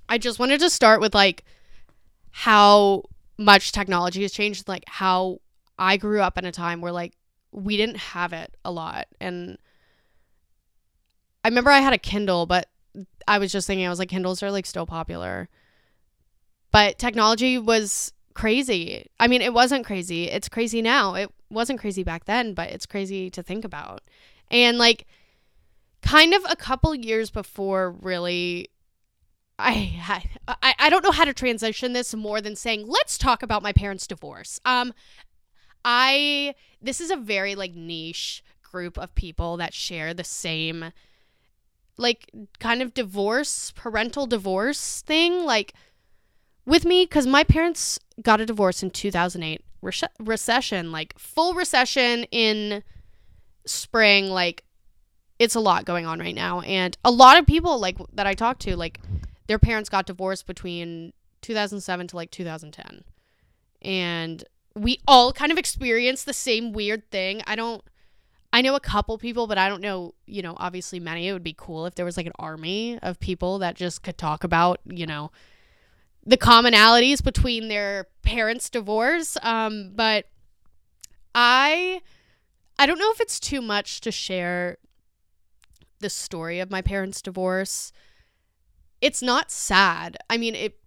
I 0.08 0.18
just 0.18 0.38
wanted 0.38 0.60
to 0.60 0.70
start 0.70 1.00
with, 1.00 1.14
like, 1.14 1.44
how 2.30 3.04
much 3.36 3.72
technology 3.72 4.22
has 4.22 4.32
changed. 4.32 4.68
Like, 4.68 4.84
how 4.86 5.40
I 5.78 5.96
grew 5.96 6.20
up 6.20 6.38
in 6.38 6.44
a 6.44 6.52
time 6.52 6.80
where, 6.80 6.92
like, 6.92 7.14
we 7.50 7.76
didn't 7.76 7.96
have 7.98 8.32
it 8.32 8.56
a 8.64 8.70
lot. 8.70 9.06
And, 9.20 9.58
I 11.44 11.48
remember 11.48 11.70
I 11.70 11.80
had 11.80 11.92
a 11.92 11.98
Kindle, 11.98 12.46
but 12.46 12.68
I 13.26 13.38
was 13.38 13.52
just 13.52 13.66
thinking, 13.66 13.86
I 13.86 13.90
was 13.90 13.98
like, 13.98 14.08
Kindles 14.08 14.42
are 14.42 14.50
like 14.50 14.66
still 14.66 14.86
popular. 14.86 15.48
But 16.70 16.98
technology 16.98 17.58
was 17.58 18.12
crazy. 18.38 19.10
I 19.18 19.26
mean, 19.26 19.42
it 19.42 19.52
wasn't 19.52 19.84
crazy. 19.84 20.30
It's 20.30 20.48
crazy 20.48 20.80
now. 20.80 21.14
It 21.14 21.28
wasn't 21.50 21.80
crazy 21.80 22.04
back 22.04 22.26
then, 22.26 22.54
but 22.54 22.70
it's 22.70 22.86
crazy 22.86 23.30
to 23.30 23.42
think 23.42 23.64
about. 23.64 24.02
And 24.48 24.78
like, 24.78 25.06
kind 26.02 26.32
of 26.32 26.46
a 26.48 26.54
couple 26.54 26.94
years 26.94 27.30
before, 27.30 27.90
really, 27.90 28.70
I, 29.58 30.24
I 30.46 30.74
I 30.78 30.88
don't 30.88 31.02
know 31.02 31.10
how 31.10 31.24
to 31.24 31.34
transition 31.34 31.94
this 31.94 32.14
more 32.14 32.40
than 32.40 32.54
saying 32.54 32.86
let's 32.86 33.18
talk 33.18 33.42
about 33.42 33.60
my 33.60 33.72
parents' 33.72 34.06
divorce. 34.06 34.60
Um, 34.64 34.94
I 35.84 36.54
this 36.80 37.00
is 37.00 37.10
a 37.10 37.16
very 37.16 37.56
like 37.56 37.74
niche 37.74 38.44
group 38.62 38.96
of 38.96 39.16
people 39.16 39.56
that 39.56 39.74
share 39.74 40.14
the 40.14 40.22
same 40.22 40.92
like 41.96 42.30
kind 42.60 42.82
of 42.82 42.94
divorce, 42.94 43.72
parental 43.74 44.26
divorce 44.26 45.02
thing, 45.02 45.44
like 45.44 45.74
with 46.68 46.84
me, 46.84 47.04
because 47.04 47.26
my 47.26 47.44
parents 47.44 47.98
got 48.22 48.40
a 48.40 48.46
divorce 48.46 48.82
in 48.82 48.90
2008, 48.90 49.64
Re- 49.80 49.92
recession, 50.18 50.92
like 50.92 51.18
full 51.18 51.54
recession 51.54 52.24
in 52.24 52.82
spring, 53.64 54.28
like 54.28 54.64
it's 55.38 55.54
a 55.54 55.60
lot 55.60 55.84
going 55.84 56.04
on 56.04 56.18
right 56.18 56.34
now. 56.34 56.60
And 56.60 56.96
a 57.04 57.10
lot 57.10 57.38
of 57.38 57.46
people 57.46 57.78
like 57.78 57.96
that 58.12 58.26
I 58.26 58.34
talked 58.34 58.60
to, 58.62 58.76
like 58.76 59.00
their 59.46 59.58
parents 59.58 59.88
got 59.88 60.06
divorced 60.06 60.46
between 60.46 61.12
2007 61.42 62.08
to 62.08 62.16
like 62.16 62.30
2010. 62.30 63.04
And 63.82 64.44
we 64.74 64.98
all 65.06 65.32
kind 65.32 65.52
of 65.52 65.58
experienced 65.58 66.26
the 66.26 66.32
same 66.32 66.72
weird 66.72 67.10
thing. 67.10 67.42
I 67.46 67.56
don't 67.56 67.82
I 68.52 68.62
know 68.62 68.74
a 68.74 68.80
couple 68.80 69.18
people, 69.18 69.46
but 69.46 69.58
I 69.58 69.68
don't 69.68 69.82
know, 69.82 70.14
you 70.26 70.42
know, 70.42 70.54
obviously 70.56 70.98
many. 71.00 71.28
It 71.28 71.32
would 71.32 71.44
be 71.44 71.54
cool 71.56 71.86
if 71.86 71.94
there 71.94 72.04
was 72.04 72.16
like 72.16 72.26
an 72.26 72.32
army 72.38 72.98
of 73.02 73.20
people 73.20 73.58
that 73.58 73.76
just 73.76 74.02
could 74.02 74.18
talk 74.18 74.42
about, 74.42 74.80
you 74.86 75.06
know, 75.06 75.30
the 76.28 76.36
commonalities 76.36 77.24
between 77.24 77.68
their 77.68 78.06
parents' 78.22 78.68
divorce. 78.68 79.38
Um, 79.42 79.92
but 79.94 80.26
I 81.34 82.02
I 82.78 82.86
don't 82.86 82.98
know 82.98 83.10
if 83.10 83.20
it's 83.20 83.40
too 83.40 83.62
much 83.62 84.02
to 84.02 84.12
share 84.12 84.76
the 86.00 86.10
story 86.10 86.60
of 86.60 86.70
my 86.70 86.82
parents' 86.82 87.22
divorce. 87.22 87.92
It's 89.00 89.22
not 89.22 89.50
sad. 89.50 90.18
I 90.28 90.36
mean, 90.36 90.54
it 90.54 90.78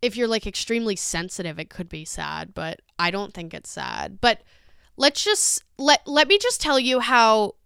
if 0.00 0.16
you're 0.16 0.28
like 0.28 0.46
extremely 0.46 0.94
sensitive, 0.94 1.58
it 1.58 1.68
could 1.68 1.88
be 1.88 2.04
sad, 2.04 2.54
but 2.54 2.80
I 2.96 3.10
don't 3.10 3.34
think 3.34 3.52
it's 3.52 3.70
sad. 3.70 4.20
But 4.20 4.42
let's 4.96 5.24
just 5.24 5.64
let 5.78 6.06
let 6.06 6.28
me 6.28 6.38
just 6.38 6.60
tell 6.60 6.78
you 6.78 7.00
how 7.00 7.56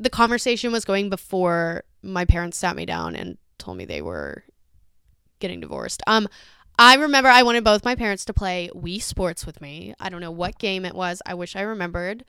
the 0.00 0.10
conversation 0.10 0.72
was 0.72 0.84
going 0.84 1.10
before 1.10 1.84
my 2.02 2.24
parents 2.24 2.58
sat 2.58 2.74
me 2.74 2.86
down 2.86 3.14
and 3.14 3.38
told 3.56 3.76
me 3.76 3.84
they 3.84 4.02
were 4.02 4.42
getting 5.38 5.60
divorced. 5.60 6.02
Um 6.06 6.28
I 6.78 6.94
remember 6.94 7.28
I 7.28 7.42
wanted 7.42 7.64
both 7.64 7.84
my 7.84 7.96
parents 7.96 8.24
to 8.26 8.32
play 8.32 8.70
Wii 8.72 9.02
Sports 9.02 9.44
with 9.44 9.60
me. 9.60 9.94
I 9.98 10.08
don't 10.08 10.20
know 10.20 10.30
what 10.30 10.58
game 10.58 10.84
it 10.84 10.94
was. 10.94 11.20
I 11.26 11.34
wish 11.34 11.56
I 11.56 11.62
remembered. 11.62 12.24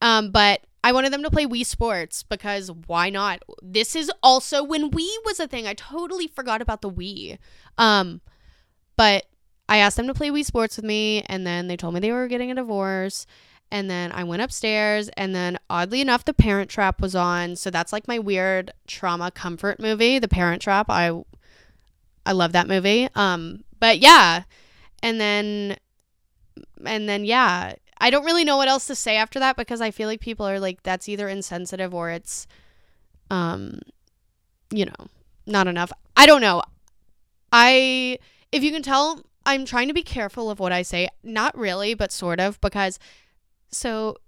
Um, 0.00 0.30
but 0.30 0.60
I 0.84 0.92
wanted 0.92 1.12
them 1.12 1.24
to 1.24 1.30
play 1.30 1.46
Wii 1.46 1.66
Sports 1.66 2.22
because 2.22 2.70
why 2.86 3.10
not? 3.10 3.42
This 3.60 3.96
is 3.96 4.10
also 4.22 4.62
when 4.62 4.92
Wii 4.92 5.16
was 5.24 5.40
a 5.40 5.48
thing. 5.48 5.66
I 5.66 5.74
totally 5.74 6.28
forgot 6.28 6.62
about 6.62 6.82
the 6.82 6.90
Wii. 6.90 7.38
Um, 7.76 8.20
but 8.96 9.26
I 9.68 9.78
asked 9.78 9.96
them 9.96 10.06
to 10.06 10.14
play 10.14 10.30
Wii 10.30 10.44
Sports 10.44 10.76
with 10.76 10.84
me, 10.84 11.22
and 11.26 11.44
then 11.44 11.66
they 11.66 11.76
told 11.76 11.94
me 11.94 12.00
they 12.00 12.12
were 12.12 12.28
getting 12.28 12.52
a 12.52 12.54
divorce. 12.54 13.26
And 13.70 13.90
then 13.90 14.12
I 14.12 14.24
went 14.24 14.40
upstairs, 14.40 15.10
and 15.16 15.34
then 15.34 15.58
oddly 15.68 16.00
enough, 16.00 16.24
The 16.24 16.32
Parent 16.32 16.70
Trap 16.70 17.02
was 17.02 17.14
on. 17.14 17.56
So 17.56 17.70
that's 17.70 17.92
like 17.92 18.08
my 18.08 18.18
weird 18.18 18.72
trauma 18.86 19.30
comfort 19.30 19.78
movie, 19.80 20.18
The 20.18 20.28
Parent 20.28 20.62
Trap. 20.62 20.88
I 20.88 21.20
I 22.28 22.32
love 22.32 22.52
that 22.52 22.68
movie. 22.68 23.08
Um, 23.14 23.64
but 23.80 24.00
yeah, 24.00 24.42
and 25.02 25.18
then, 25.18 25.78
and 26.84 27.08
then 27.08 27.24
yeah, 27.24 27.72
I 27.98 28.10
don't 28.10 28.26
really 28.26 28.44
know 28.44 28.58
what 28.58 28.68
else 28.68 28.86
to 28.88 28.94
say 28.94 29.16
after 29.16 29.38
that 29.38 29.56
because 29.56 29.80
I 29.80 29.90
feel 29.90 30.08
like 30.08 30.20
people 30.20 30.46
are 30.46 30.60
like 30.60 30.82
that's 30.82 31.08
either 31.08 31.26
insensitive 31.26 31.94
or 31.94 32.10
it's, 32.10 32.46
um, 33.30 33.80
you 34.70 34.84
know, 34.84 35.08
not 35.46 35.68
enough. 35.68 35.90
I 36.18 36.26
don't 36.26 36.42
know. 36.42 36.62
I 37.50 38.18
if 38.52 38.62
you 38.62 38.72
can 38.72 38.82
tell, 38.82 39.24
I'm 39.46 39.64
trying 39.64 39.88
to 39.88 39.94
be 39.94 40.02
careful 40.02 40.50
of 40.50 40.60
what 40.60 40.70
I 40.70 40.82
say. 40.82 41.08
Not 41.22 41.56
really, 41.56 41.94
but 41.94 42.12
sort 42.12 42.40
of 42.40 42.60
because 42.60 42.98
so 43.70 44.18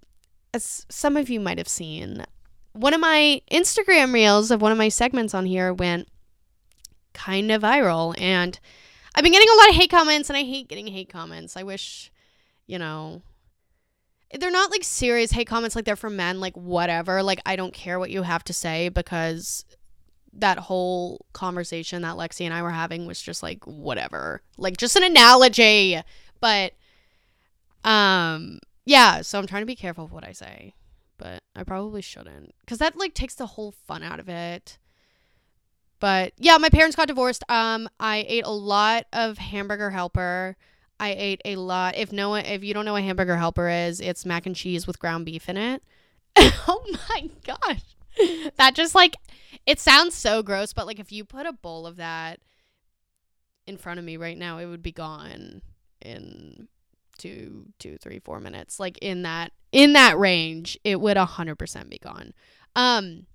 as 0.55 0.87
some 0.89 1.15
of 1.17 1.29
you 1.29 1.39
might 1.39 1.59
have 1.59 1.67
seen, 1.67 2.25
one 2.73 2.95
of 2.95 2.99
my 2.99 3.43
Instagram 3.51 4.11
reels 4.11 4.49
of 4.49 4.59
one 4.59 4.71
of 4.71 4.77
my 4.79 4.89
segments 4.89 5.35
on 5.35 5.45
here 5.45 5.71
went 5.71 6.07
kind 7.13 7.51
of 7.51 7.61
viral 7.61 8.15
and 8.19 8.59
I've 9.13 9.23
been 9.23 9.33
getting 9.33 9.49
a 9.49 9.57
lot 9.57 9.69
of 9.69 9.75
hate 9.75 9.91
comments 9.91 10.29
and 10.29 10.37
I 10.37 10.43
hate 10.43 10.67
getting 10.69 10.87
hate 10.87 11.09
comments. 11.09 11.57
I 11.57 11.63
wish, 11.63 12.11
you 12.65 12.79
know, 12.79 13.21
they're 14.39 14.51
not 14.51 14.71
like 14.71 14.83
serious 14.83 15.31
hate 15.31 15.47
comments 15.47 15.75
like 15.75 15.85
they're 15.85 15.95
from 15.95 16.15
men, 16.15 16.39
like 16.39 16.55
whatever. 16.55 17.21
Like 17.21 17.41
I 17.45 17.55
don't 17.55 17.73
care 17.73 17.99
what 17.99 18.11
you 18.11 18.23
have 18.23 18.43
to 18.45 18.53
say 18.53 18.89
because 18.89 19.65
that 20.33 20.57
whole 20.57 21.25
conversation 21.33 22.03
that 22.03 22.15
Lexi 22.15 22.45
and 22.45 22.53
I 22.53 22.61
were 22.61 22.71
having 22.71 23.05
was 23.05 23.21
just 23.21 23.43
like 23.43 23.65
whatever. 23.65 24.41
Like 24.57 24.77
just 24.77 24.95
an 24.95 25.03
analogy. 25.03 26.01
But 26.39 26.73
um 27.83 28.59
yeah, 28.85 29.21
so 29.21 29.37
I'm 29.37 29.47
trying 29.47 29.61
to 29.63 29.67
be 29.67 29.75
careful 29.75 30.05
of 30.05 30.13
what 30.13 30.25
I 30.25 30.31
say. 30.31 30.73
But 31.17 31.43
I 31.55 31.63
probably 31.63 32.01
shouldn't. 32.01 32.55
Cause 32.65 32.77
that 32.77 32.97
like 32.97 33.13
takes 33.13 33.35
the 33.35 33.45
whole 33.45 33.71
fun 33.71 34.03
out 34.03 34.21
of 34.21 34.29
it. 34.29 34.77
But 36.01 36.33
yeah, 36.37 36.57
my 36.57 36.67
parents 36.67 36.97
got 36.97 37.07
divorced. 37.07 37.45
Um 37.47 37.87
I 38.01 38.25
ate 38.27 38.43
a 38.43 38.51
lot 38.51 39.05
of 39.13 39.37
hamburger 39.37 39.91
helper. 39.91 40.57
I 40.99 41.15
ate 41.17 41.41
a 41.45 41.55
lot. 41.55 41.95
If 41.95 42.11
no 42.11 42.35
if 42.35 42.63
you 42.63 42.73
don't 42.73 42.83
know 42.83 42.93
what 42.93 43.03
hamburger 43.03 43.37
helper 43.37 43.69
is, 43.69 44.01
it's 44.01 44.25
mac 44.25 44.45
and 44.45 44.55
cheese 44.55 44.85
with 44.85 44.99
ground 44.99 45.25
beef 45.25 45.47
in 45.47 45.55
it. 45.55 45.81
oh 46.37 46.83
my 47.09 47.29
gosh. 47.45 48.51
That 48.57 48.75
just 48.75 48.93
like 48.93 49.15
it 49.65 49.79
sounds 49.79 50.15
so 50.15 50.43
gross, 50.43 50.73
but 50.73 50.87
like 50.87 50.99
if 50.99 51.11
you 51.11 51.23
put 51.23 51.45
a 51.45 51.53
bowl 51.53 51.87
of 51.87 51.95
that 51.97 52.39
in 53.67 53.77
front 53.77 53.99
of 53.99 54.05
me 54.05 54.17
right 54.17 54.37
now, 54.37 54.57
it 54.57 54.65
would 54.65 54.83
be 54.83 54.91
gone 54.91 55.61
in 56.01 56.67
two, 57.17 57.67
two, 57.77 57.97
three, 57.97 58.19
four 58.19 58.39
minutes. 58.39 58.79
Like 58.79 58.97
in 58.97 59.21
that 59.21 59.51
in 59.71 59.93
that 59.93 60.17
range, 60.17 60.77
it 60.83 60.99
would 60.99 61.15
hundred 61.15 61.55
percent 61.55 61.89
be 61.89 61.99
gone. 61.99 62.33
Um 62.75 63.27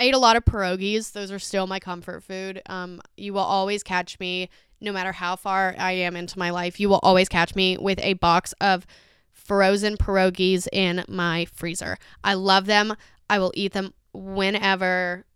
I 0.00 0.04
ate 0.04 0.14
a 0.14 0.18
lot 0.18 0.36
of 0.36 0.46
pierogies. 0.46 1.12
Those 1.12 1.30
are 1.30 1.38
still 1.38 1.66
my 1.66 1.78
comfort 1.78 2.24
food. 2.24 2.62
Um, 2.66 3.02
you 3.18 3.34
will 3.34 3.40
always 3.40 3.82
catch 3.82 4.18
me, 4.18 4.48
no 4.80 4.92
matter 4.92 5.12
how 5.12 5.36
far 5.36 5.74
I 5.78 5.92
am 5.92 6.16
into 6.16 6.38
my 6.38 6.48
life, 6.48 6.80
you 6.80 6.88
will 6.88 7.00
always 7.02 7.28
catch 7.28 7.54
me 7.54 7.76
with 7.76 8.00
a 8.00 8.14
box 8.14 8.54
of 8.62 8.86
frozen 9.30 9.98
pierogies 9.98 10.66
in 10.72 11.04
my 11.06 11.44
freezer. 11.52 11.98
I 12.24 12.32
love 12.32 12.64
them. 12.64 12.96
I 13.28 13.38
will 13.38 13.52
eat 13.54 13.74
them 13.74 13.92
whenever 14.14 15.26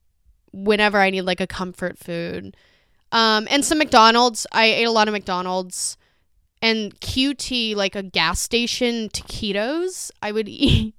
whenever 0.51 0.99
I 0.99 1.11
need 1.11 1.23
like 1.23 1.41
a 1.41 1.47
comfort 1.47 1.99
food. 1.99 2.57
Um, 3.13 3.47
and 3.51 3.65
some 3.65 3.79
McDonald's. 3.79 4.47
I 4.51 4.67
ate 4.67 4.85
a 4.85 4.91
lot 4.91 5.09
of 5.09 5.13
McDonald's 5.13 5.99
and 6.63 6.99
QT, 7.01 7.77
like 7.77 7.95
a 7.95 8.03
gas 8.03 8.41
station 8.41 9.11
taquitos. 9.11 10.11
I 10.23 10.33
would 10.33 10.49
eat. 10.49 10.95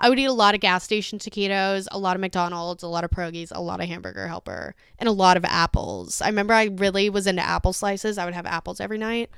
I 0.00 0.08
would 0.08 0.18
eat 0.18 0.24
a 0.24 0.32
lot 0.32 0.54
of 0.54 0.60
gas 0.60 0.84
station 0.84 1.18
taquitos, 1.18 1.86
a 1.90 1.98
lot 1.98 2.16
of 2.16 2.20
McDonald's, 2.20 2.82
a 2.82 2.88
lot 2.88 3.04
of 3.04 3.10
pierogies, 3.10 3.52
a 3.54 3.60
lot 3.60 3.80
of 3.80 3.88
hamburger 3.88 4.28
helper, 4.28 4.74
and 4.98 5.08
a 5.08 5.12
lot 5.12 5.36
of 5.36 5.44
apples. 5.44 6.20
I 6.20 6.26
remember 6.26 6.54
I 6.54 6.64
really 6.64 7.10
was 7.10 7.26
into 7.26 7.42
apple 7.42 7.72
slices. 7.72 8.18
I 8.18 8.24
would 8.24 8.34
have 8.34 8.46
apples 8.46 8.80
every 8.80 8.98
night. 8.98 9.30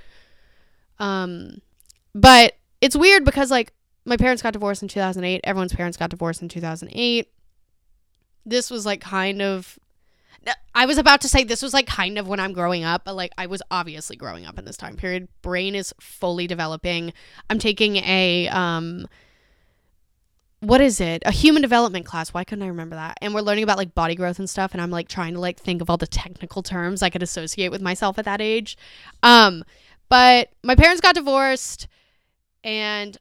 Um, 0.99 1.63
but 2.15 2.55
it's 2.81 2.97
weird 2.97 3.25
because 3.25 3.51
like 3.51 3.73
my 4.05 4.17
parents 4.17 4.43
got 4.43 4.53
divorced 4.53 4.83
in 4.83 4.89
2008. 4.89 5.41
Everyone's 5.45 5.75
parents 5.75 5.97
got 5.97 6.11
divorced 6.11 6.43
in 6.43 6.49
2008 6.49 7.29
this 8.47 8.71
was 8.71 8.87
like 8.87 9.01
kind 9.01 9.43
of 9.43 9.79
I 10.75 10.87
was 10.87 10.97
about 10.97 11.21
to 11.21 11.29
say 11.29 11.45
this 11.45 11.61
was 11.61 11.75
like 11.75 11.87
kind 11.87 12.17
of 12.17 12.27
when 12.27 12.41
I'm 12.41 12.55
growing 12.55 12.83
up, 12.83 13.05
but 13.05 13.15
like 13.15 13.33
I 13.37 13.47
was 13.47 13.61
obviously 13.71 14.17
growing 14.17 14.47
up 14.47 14.59
in 14.59 14.65
this 14.65 14.79
time 14.79 14.97
period. 14.97 15.29
Brain 15.43 15.75
is 15.75 15.93
fully 16.01 16.47
developing. 16.47 17.13
I'm 17.51 17.59
taking 17.59 17.97
a 17.97 18.49
um 18.49 19.07
what 20.61 20.81
is 20.81 21.01
it? 21.01 21.23
A 21.25 21.33
human 21.33 21.63
development 21.63 22.05
class. 22.05 22.35
Why 22.35 22.45
couldn't 22.45 22.65
I 22.65 22.69
remember 22.69 22.97
that? 22.97 23.19
And 23.23 23.35
we're 23.35 23.41
learning 23.41 23.65
about 23.65 23.79
like 23.79 23.95
body 23.95 24.15
growth 24.15 24.39
and 24.39 24.49
stuff 24.49 24.73
and 24.73 24.81
I'm 24.81 24.91
like 24.91 25.09
trying 25.09 25.35
to 25.35 25.41
like 25.41 25.59
think 25.59 25.81
of 25.81 25.89
all 25.89 25.97
the 25.97 26.07
technical 26.07 26.63
terms 26.63 27.03
I 27.03 27.11
could 27.11 27.23
associate 27.23 27.71
with 27.71 27.81
myself 27.81 28.19
at 28.19 28.27
that 28.27 28.41
age. 28.41 28.77
Um 29.23 29.65
but 30.09 30.51
my 30.63 30.75
parents 30.75 31.01
got 31.01 31.15
divorced 31.15 31.89
and 32.63 33.17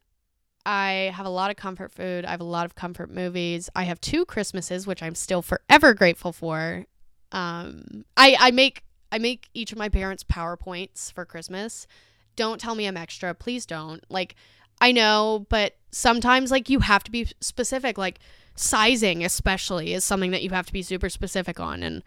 I 0.65 1.11
have 1.15 1.25
a 1.25 1.29
lot 1.29 1.49
of 1.49 1.55
comfort 1.55 1.91
food. 1.91 2.25
I 2.25 2.31
have 2.31 2.41
a 2.41 2.45
lot 2.45 2.65
of 2.65 2.75
comfort 2.75 3.09
movies. 3.09 3.69
I 3.75 3.83
have 3.83 4.01
two 4.01 4.25
Christmases, 4.25 4.85
which 4.85 5.01
I'm 5.01 5.15
still 5.15 5.41
forever 5.41 5.93
grateful 5.93 6.33
for. 6.33 6.85
Um, 7.31 8.05
I 8.17 8.35
I 8.39 8.51
make 8.51 8.83
I 9.11 9.17
make 9.17 9.49
each 9.53 9.71
of 9.71 9.77
my 9.77 9.89
parents 9.89 10.23
PowerPoints 10.23 11.13
for 11.13 11.25
Christmas. 11.25 11.87
Don't 12.35 12.59
tell 12.59 12.75
me 12.75 12.85
I'm 12.85 12.97
extra, 12.97 13.33
please 13.33 13.65
don't. 13.65 14.03
Like 14.09 14.35
I 14.81 14.91
know, 14.91 15.45
but 15.49 15.75
sometimes 15.91 16.51
like 16.51 16.69
you 16.69 16.79
have 16.79 17.03
to 17.03 17.11
be 17.11 17.27
specific. 17.41 17.97
Like 17.97 18.19
sizing, 18.55 19.23
especially, 19.23 19.93
is 19.93 20.03
something 20.03 20.31
that 20.31 20.43
you 20.43 20.49
have 20.51 20.65
to 20.67 20.73
be 20.73 20.81
super 20.81 21.09
specific 21.09 21.59
on, 21.59 21.83
and 21.83 22.03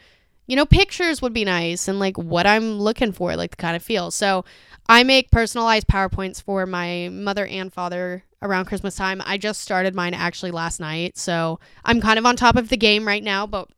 you 0.46 0.56
know, 0.56 0.66
pictures 0.66 1.22
would 1.22 1.32
be 1.32 1.44
nice 1.44 1.88
and 1.88 1.98
like 1.98 2.18
what 2.18 2.46
I'm 2.46 2.78
looking 2.78 3.12
for, 3.12 3.36
like 3.36 3.52
the 3.52 3.56
kind 3.56 3.76
of 3.76 3.82
feel. 3.82 4.10
So 4.10 4.44
I 4.88 5.04
make 5.04 5.30
personalized 5.30 5.86
PowerPoints 5.86 6.42
for 6.42 6.66
my 6.66 7.08
mother 7.10 7.46
and 7.46 7.72
father 7.72 8.24
around 8.42 8.64
Christmas 8.64 8.96
time. 8.96 9.22
I 9.24 9.38
just 9.38 9.60
started 9.60 9.94
mine 9.94 10.14
actually 10.14 10.50
last 10.50 10.80
night, 10.80 11.16
so 11.16 11.60
I'm 11.84 12.00
kind 12.00 12.18
of 12.18 12.26
on 12.26 12.36
top 12.36 12.56
of 12.56 12.70
the 12.70 12.76
game 12.76 13.06
right 13.06 13.22
now, 13.22 13.46
but 13.46 13.68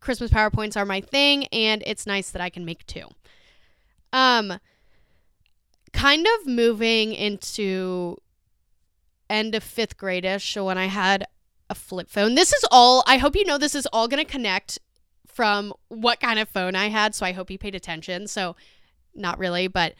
Christmas 0.00 0.32
PowerPoints 0.32 0.76
are 0.76 0.84
my 0.84 1.00
thing 1.00 1.46
and 1.46 1.82
it's 1.86 2.06
nice 2.06 2.30
that 2.30 2.42
I 2.42 2.50
can 2.50 2.64
make 2.64 2.84
two. 2.86 3.06
Um 4.12 4.58
kind 6.02 6.26
of 6.26 6.48
moving 6.48 7.12
into 7.12 8.16
end 9.30 9.54
of 9.54 9.62
5th 9.62 9.96
grade-ish 9.96 10.56
when 10.56 10.76
I 10.76 10.86
had 10.86 11.24
a 11.70 11.76
flip 11.76 12.10
phone. 12.10 12.34
This 12.34 12.52
is 12.52 12.64
all 12.72 13.04
I 13.06 13.18
hope 13.18 13.36
you 13.36 13.44
know 13.44 13.56
this 13.56 13.76
is 13.76 13.86
all 13.92 14.08
going 14.08 14.24
to 14.24 14.28
connect 14.28 14.80
from 15.28 15.72
what 15.86 16.18
kind 16.18 16.40
of 16.40 16.48
phone 16.48 16.74
I 16.74 16.88
had, 16.88 17.14
so 17.14 17.24
I 17.24 17.30
hope 17.30 17.52
you 17.52 17.56
paid 17.56 17.76
attention. 17.76 18.26
So 18.26 18.56
not 19.14 19.38
really, 19.38 19.68
but 19.68 19.94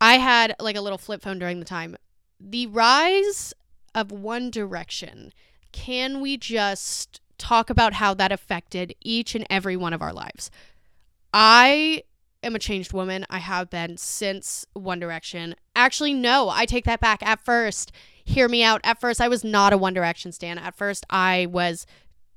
I 0.00 0.14
had 0.14 0.56
like 0.58 0.74
a 0.74 0.80
little 0.80 0.96
flip 0.96 1.20
phone 1.20 1.38
during 1.38 1.58
the 1.58 1.66
time. 1.66 1.94
The 2.40 2.66
rise 2.66 3.52
of 3.94 4.10
One 4.10 4.50
Direction. 4.50 5.34
Can 5.70 6.22
we 6.22 6.38
just 6.38 7.20
talk 7.36 7.68
about 7.68 7.92
how 7.92 8.14
that 8.14 8.32
affected 8.32 8.94
each 9.02 9.34
and 9.34 9.46
every 9.50 9.76
one 9.76 9.92
of 9.92 10.00
our 10.00 10.14
lives? 10.14 10.50
I 11.34 12.04
am 12.42 12.54
a 12.54 12.58
changed 12.58 12.92
woman. 12.92 13.26
I 13.30 13.38
have 13.38 13.70
been 13.70 13.96
since 13.96 14.66
One 14.74 15.00
Direction. 15.00 15.54
Actually, 15.74 16.14
no, 16.14 16.48
I 16.48 16.66
take 16.66 16.84
that 16.84 17.00
back. 17.00 17.22
At 17.22 17.44
first, 17.44 17.92
hear 18.24 18.48
me 18.48 18.62
out. 18.62 18.80
At 18.84 19.00
first, 19.00 19.20
I 19.20 19.28
was 19.28 19.44
not 19.44 19.72
a 19.72 19.78
One 19.78 19.94
Direction 19.94 20.32
stan. 20.32 20.58
At 20.58 20.76
first, 20.76 21.04
I 21.10 21.46
was 21.50 21.86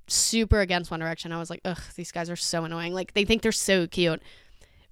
super 0.08 0.60
against 0.60 0.92
One 0.92 1.00
Direction. 1.00 1.32
I 1.32 1.40
was 1.40 1.50
like, 1.50 1.62
ugh, 1.66 1.82
these 1.96 2.12
guys 2.12 2.30
are 2.30 2.36
so 2.36 2.64
annoying. 2.64 2.94
Like, 2.94 3.14
they 3.14 3.26
think 3.26 3.42
they're 3.42 3.52
so 3.52 3.88
cute. 3.88 4.22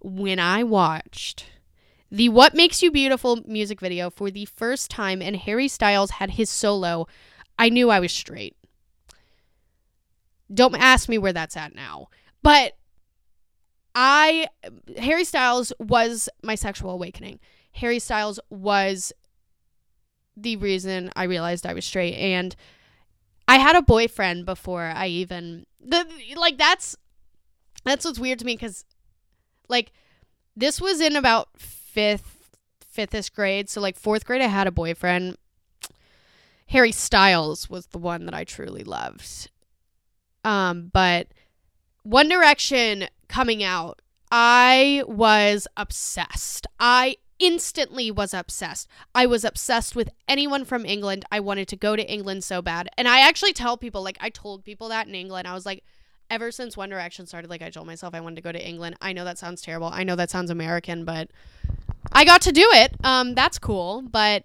When 0.02 0.40
I 0.40 0.64
watched 0.64 1.46
the 2.12 2.30
What 2.30 2.54
Makes 2.54 2.82
You 2.82 2.92
Beautiful 2.92 3.42
music 3.46 3.80
video 3.80 4.10
for 4.10 4.32
the 4.32 4.46
first 4.46 4.90
time 4.90 5.22
and 5.22 5.36
Harry 5.36 5.68
Styles 5.68 6.12
had 6.12 6.32
his 6.32 6.50
solo, 6.50 7.08
I 7.58 7.70
knew 7.70 7.90
I 7.90 8.00
was 8.00 8.14
straight. 8.14 8.56
Don't 10.52 10.76
ask 10.76 11.10
me 11.10 11.18
where 11.18 11.34
that's 11.34 11.58
at 11.58 11.76
now. 11.76 12.08
But 12.42 12.78
I 13.96 14.48
Harry 14.98 15.24
Styles 15.24 15.74
was 15.80 16.30
my 16.44 16.56
sexual 16.56 16.92
awakening. 16.92 17.40
Harry 17.74 18.00
Styles 18.00 18.40
was 18.50 19.14
the 20.38 20.56
reason 20.58 21.12
I 21.16 21.24
realized 21.24 21.66
I 21.66 21.74
was 21.74 21.86
straight 21.86 22.16
and 22.16 22.56
I 23.48 23.58
had 23.58 23.76
a 23.76 23.82
boyfriend 23.82 24.46
before 24.46 24.92
I 24.96 25.08
even 25.08 25.66
the 25.80 26.06
like 26.36 26.58
that's 26.58 26.96
that's 27.84 28.06
what's 28.06 28.20
weird 28.20 28.40
to 28.40 28.46
me 28.46 28.58
cuz 28.58 28.86
like 29.68 29.92
this 30.56 30.82
was 30.82 31.00
in 31.00 31.16
about 31.16 31.50
fifth, 31.58 32.58
fifth 32.86 33.34
grade. 33.34 33.70
So 33.70 33.82
like 33.82 33.98
fourth 33.98 34.26
grade, 34.26 34.42
I 34.42 34.48
had 34.48 34.68
a 34.68 34.72
boyfriend. 34.72 35.38
Harry 36.68 36.92
Styles 36.92 37.70
was 37.70 37.88
the 37.88 37.98
one 37.98 38.26
that 38.26 38.34
I 38.34 38.44
truly 38.44 38.84
loved. 38.84 39.50
Um, 40.44 40.90
but 40.94 41.28
One 42.04 42.30
Direction 42.30 43.08
coming 43.30 43.64
out, 43.64 44.02
I 44.32 45.04
was 45.08 45.68
obsessed. 45.78 46.68
I 46.80 47.18
instantly 47.40 48.12
was 48.12 48.34
obsessed. 48.34 48.88
I 49.16 49.26
was 49.26 49.46
obsessed 49.46 49.96
with 49.96 50.10
anyone 50.28 50.66
from 50.66 50.86
England. 50.86 51.24
I 51.32 51.40
wanted 51.40 51.70
to 51.70 51.78
go 51.78 51.96
to 51.96 52.12
England 52.12 52.44
so 52.44 52.62
bad. 52.62 52.90
And 52.98 53.08
I 53.08 53.22
actually 53.22 53.54
tell 53.54 53.78
people, 53.78 54.04
like, 54.04 54.18
I 54.20 54.30
told 54.30 54.66
people 54.66 54.90
that 54.90 55.08
in 55.08 55.16
England. 55.16 55.48
I 55.48 55.54
was 55.54 55.66
like, 55.66 55.84
ever 56.30 56.52
since 56.52 56.78
One 56.78 56.90
Direction 56.90 57.26
started, 57.26 57.50
like 57.50 57.62
I 57.62 57.70
told 57.70 57.88
myself 57.88 58.14
I 58.14 58.20
wanted 58.20 58.36
to 58.36 58.42
go 58.42 58.52
to 58.52 58.68
England. 58.68 58.98
I 59.02 59.14
know 59.14 59.24
that 59.24 59.38
sounds 59.38 59.62
terrible. 59.62 59.88
I 59.88 60.04
know 60.04 60.16
that 60.16 60.30
sounds 60.30 60.52
American, 60.52 61.06
but 61.06 61.30
I 62.12 62.26
got 62.26 62.42
to 62.42 62.52
do 62.52 62.68
it. 62.74 62.94
Um, 63.04 63.36
that's 63.36 63.58
cool. 63.58 64.02
But 64.02 64.44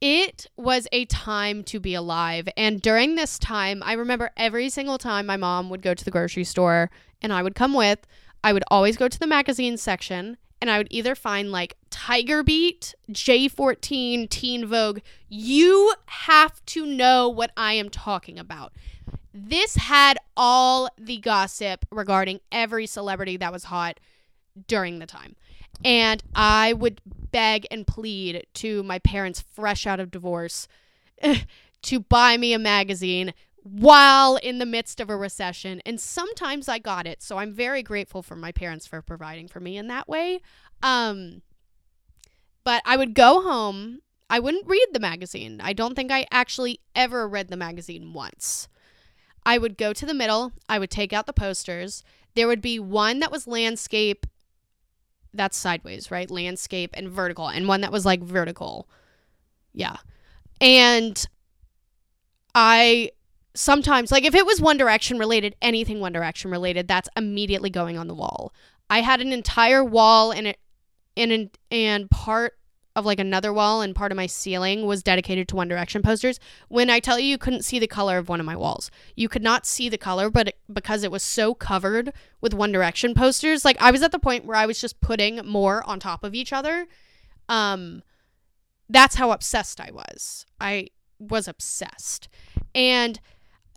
it 0.00 0.46
was 0.56 0.86
a 0.92 1.04
time 1.06 1.62
to 1.64 1.80
be 1.80 1.94
alive. 1.94 2.48
And 2.56 2.80
during 2.80 3.14
this 3.14 3.38
time, 3.38 3.82
I 3.84 3.94
remember 3.94 4.30
every 4.36 4.68
single 4.68 4.98
time 4.98 5.26
my 5.26 5.36
mom 5.36 5.70
would 5.70 5.82
go 5.82 5.94
to 5.94 6.04
the 6.04 6.10
grocery 6.10 6.44
store 6.44 6.90
and 7.20 7.32
I 7.32 7.42
would 7.42 7.54
come 7.54 7.74
with, 7.74 8.06
I 8.44 8.52
would 8.52 8.64
always 8.68 8.96
go 8.96 9.08
to 9.08 9.18
the 9.18 9.26
magazine 9.26 9.76
section 9.76 10.36
and 10.60 10.70
I 10.70 10.78
would 10.78 10.88
either 10.90 11.14
find 11.14 11.50
like 11.50 11.76
Tiger 11.90 12.42
Beat, 12.42 12.94
J14, 13.10 14.28
Teen 14.28 14.66
Vogue. 14.66 15.00
You 15.28 15.94
have 16.06 16.64
to 16.66 16.86
know 16.86 17.28
what 17.28 17.52
I 17.56 17.74
am 17.74 17.90
talking 17.90 18.38
about. 18.38 18.72
This 19.32 19.76
had 19.76 20.18
all 20.36 20.88
the 20.98 21.18
gossip 21.18 21.84
regarding 21.90 22.40
every 22.50 22.86
celebrity 22.86 23.36
that 23.36 23.52
was 23.52 23.64
hot 23.64 24.00
during 24.66 24.98
the 24.98 25.06
time. 25.06 25.36
And 25.84 26.22
I 26.34 26.72
would 26.72 27.00
beg 27.30 27.66
and 27.70 27.86
plead 27.86 28.46
to 28.54 28.82
my 28.82 28.98
parents, 28.98 29.40
fresh 29.40 29.86
out 29.86 30.00
of 30.00 30.10
divorce, 30.10 30.66
to 31.82 32.00
buy 32.00 32.36
me 32.36 32.52
a 32.52 32.58
magazine 32.58 33.32
while 33.62 34.36
in 34.36 34.58
the 34.58 34.66
midst 34.66 35.00
of 35.00 35.10
a 35.10 35.16
recession. 35.16 35.80
And 35.84 36.00
sometimes 36.00 36.68
I 36.68 36.78
got 36.78 37.06
it. 37.06 37.22
So 37.22 37.38
I'm 37.38 37.52
very 37.52 37.82
grateful 37.82 38.22
for 38.22 38.36
my 38.36 38.52
parents 38.52 38.86
for 38.86 39.02
providing 39.02 39.48
for 39.48 39.60
me 39.60 39.76
in 39.76 39.88
that 39.88 40.08
way. 40.08 40.40
Um, 40.82 41.42
but 42.64 42.82
I 42.84 42.96
would 42.96 43.14
go 43.14 43.42
home. 43.42 44.00
I 44.30 44.40
wouldn't 44.40 44.66
read 44.66 44.88
the 44.92 45.00
magazine. 45.00 45.60
I 45.62 45.72
don't 45.72 45.94
think 45.94 46.10
I 46.10 46.26
actually 46.30 46.80
ever 46.94 47.28
read 47.28 47.48
the 47.48 47.56
magazine 47.56 48.12
once. 48.12 48.68
I 49.44 49.58
would 49.58 49.78
go 49.78 49.92
to 49.92 50.04
the 50.04 50.14
middle. 50.14 50.52
I 50.68 50.78
would 50.78 50.90
take 50.90 51.12
out 51.12 51.26
the 51.26 51.32
posters. 51.32 52.02
There 52.34 52.46
would 52.46 52.60
be 52.60 52.78
one 52.78 53.20
that 53.20 53.32
was 53.32 53.46
landscape 53.46 54.26
that's 55.34 55.56
sideways, 55.56 56.10
right? 56.10 56.30
Landscape 56.30 56.90
and 56.94 57.08
vertical, 57.08 57.48
and 57.48 57.68
one 57.68 57.80
that 57.82 57.92
was 57.92 58.06
like 58.06 58.22
vertical. 58.22 58.88
Yeah. 59.72 59.96
And 60.60 61.26
I 62.54 63.10
sometimes 63.54 64.10
like 64.10 64.24
if 64.24 64.34
it 64.34 64.46
was 64.46 64.60
One 64.60 64.76
Direction 64.76 65.18
related, 65.18 65.56
anything 65.62 66.00
One 66.00 66.12
Direction 66.12 66.50
related, 66.50 66.88
that's 66.88 67.08
immediately 67.16 67.70
going 67.70 67.98
on 67.98 68.08
the 68.08 68.14
wall. 68.14 68.52
I 68.90 69.00
had 69.00 69.20
an 69.20 69.32
entire 69.32 69.84
wall 69.84 70.32
and 70.32 70.48
it 70.48 70.58
and 71.16 71.50
and 71.70 72.10
part 72.10 72.58
of 72.98 73.06
like 73.06 73.20
another 73.20 73.52
wall 73.52 73.80
and 73.80 73.94
part 73.94 74.12
of 74.12 74.16
my 74.16 74.26
ceiling 74.26 74.84
was 74.86 75.02
dedicated 75.02 75.48
to 75.48 75.56
One 75.56 75.68
Direction 75.68 76.02
posters. 76.02 76.38
When 76.68 76.90
I 76.90 77.00
tell 77.00 77.18
you 77.18 77.26
you 77.26 77.38
couldn't 77.38 77.64
see 77.64 77.78
the 77.78 77.86
color 77.86 78.18
of 78.18 78.28
one 78.28 78.40
of 78.40 78.46
my 78.46 78.56
walls, 78.56 78.90
you 79.16 79.28
could 79.28 79.42
not 79.42 79.66
see 79.66 79.88
the 79.88 79.98
color, 79.98 80.30
but 80.30 80.48
it, 80.48 80.58
because 80.72 81.02
it 81.04 81.10
was 81.10 81.22
so 81.22 81.54
covered 81.54 82.12
with 82.40 82.54
One 82.54 82.72
Direction 82.72 83.14
posters, 83.14 83.64
like 83.64 83.80
I 83.80 83.90
was 83.90 84.02
at 84.02 84.12
the 84.12 84.18
point 84.18 84.44
where 84.44 84.56
I 84.56 84.66
was 84.66 84.80
just 84.80 85.00
putting 85.00 85.36
more 85.46 85.82
on 85.88 86.00
top 86.00 86.24
of 86.24 86.34
each 86.34 86.52
other. 86.52 86.86
Um, 87.48 88.02
that's 88.88 89.14
how 89.14 89.30
obsessed 89.30 89.80
I 89.80 89.90
was. 89.92 90.44
I 90.60 90.88
was 91.18 91.48
obsessed, 91.48 92.28
and 92.74 93.20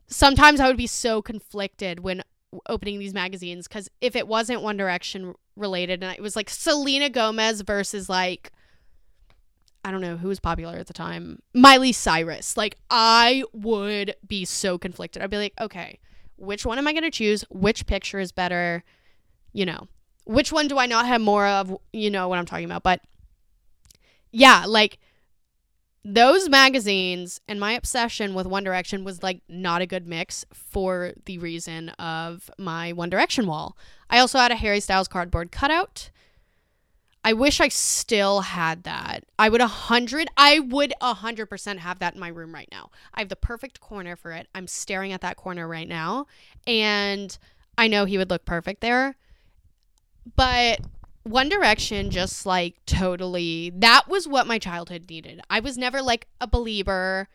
sometimes 0.07 0.59
I 0.59 0.67
would 0.67 0.77
be 0.77 0.87
so 0.87 1.21
conflicted 1.21 2.01
when 2.01 2.23
opening 2.67 2.99
these 2.99 3.13
magazines 3.13 3.67
because 3.67 3.89
if 4.01 4.15
it 4.15 4.27
wasn't 4.27 4.61
One 4.61 4.77
Direction 4.77 5.33
related 5.55 6.03
and 6.03 6.13
it 6.13 6.21
was 6.21 6.35
like 6.35 6.49
Selena 6.49 7.09
Gomez 7.09 7.61
versus 7.61 8.09
like 8.09 8.51
I 9.83 9.91
don't 9.91 10.01
know 10.01 10.17
who 10.17 10.27
was 10.27 10.39
popular 10.39 10.77
at 10.77 10.87
the 10.87 10.93
time. 10.93 11.41
Miley 11.53 11.91
Cyrus. 11.91 12.55
Like 12.55 12.77
I 12.89 13.43
would 13.53 14.15
be 14.27 14.45
so 14.45 14.77
conflicted. 14.77 15.21
I'd 15.21 15.29
be 15.29 15.37
like, 15.37 15.53
okay, 15.59 15.99
which 16.35 16.65
one 16.65 16.77
am 16.77 16.87
I 16.87 16.93
going 16.93 17.03
to 17.03 17.11
choose? 17.11 17.43
Which 17.49 17.85
picture 17.85 18.19
is 18.19 18.31
better? 18.31 18.83
You 19.53 19.65
know, 19.65 19.87
which 20.25 20.51
one 20.51 20.67
do 20.67 20.77
I 20.77 20.85
not 20.85 21.07
have 21.07 21.21
more 21.21 21.45
of? 21.45 21.75
You 21.93 22.09
know 22.09 22.27
what 22.27 22.39
I'm 22.39 22.45
talking 22.45 22.65
about. 22.65 22.83
But 22.83 23.01
yeah, 24.31 24.65
like 24.67 24.99
those 26.03 26.49
magazines 26.49 27.41
and 27.47 27.59
my 27.59 27.73
obsession 27.73 28.33
with 28.33 28.47
One 28.47 28.63
Direction 28.63 29.03
was 29.03 29.21
like 29.21 29.41
not 29.47 29.81
a 29.81 29.85
good 29.85 30.07
mix 30.07 30.45
for 30.53 31.13
the 31.25 31.37
reason 31.37 31.89
of 31.89 32.49
my 32.57 32.91
One 32.93 33.09
Direction 33.09 33.45
wall. 33.45 33.77
I 34.09 34.19
also 34.19 34.39
had 34.39 34.51
a 34.51 34.55
Harry 34.55 34.79
Styles 34.79 35.07
cardboard 35.07 35.51
cutout 35.51 36.09
I 37.23 37.33
wish 37.33 37.59
I 37.59 37.67
still 37.67 38.41
had 38.41 38.83
that. 38.83 39.25
I 39.37 39.49
would 39.49 39.61
a 39.61 39.67
hundred. 39.67 40.27
I 40.37 40.59
would 40.59 40.93
a 41.01 41.13
hundred 41.13 41.47
percent 41.47 41.79
have 41.79 41.99
that 41.99 42.15
in 42.15 42.19
my 42.19 42.29
room 42.29 42.53
right 42.53 42.69
now. 42.71 42.89
I 43.13 43.19
have 43.19 43.29
the 43.29 43.35
perfect 43.35 43.79
corner 43.79 44.15
for 44.15 44.31
it. 44.31 44.47
I'm 44.55 44.67
staring 44.67 45.11
at 45.11 45.21
that 45.21 45.37
corner 45.37 45.67
right 45.67 45.87
now, 45.87 46.25
and 46.65 47.37
I 47.77 47.87
know 47.87 48.05
he 48.05 48.17
would 48.17 48.29
look 48.29 48.45
perfect 48.45 48.81
there. 48.81 49.15
But 50.35 50.81
One 51.23 51.49
Direction 51.49 52.09
just 52.09 52.45
like 52.45 52.83
totally. 52.87 53.71
That 53.75 54.07
was 54.07 54.27
what 54.27 54.47
my 54.47 54.57
childhood 54.57 55.05
needed. 55.09 55.41
I 55.49 55.59
was 55.59 55.77
never 55.77 56.01
like 56.01 56.27
a 56.39 56.47
Belieber. 56.47 57.27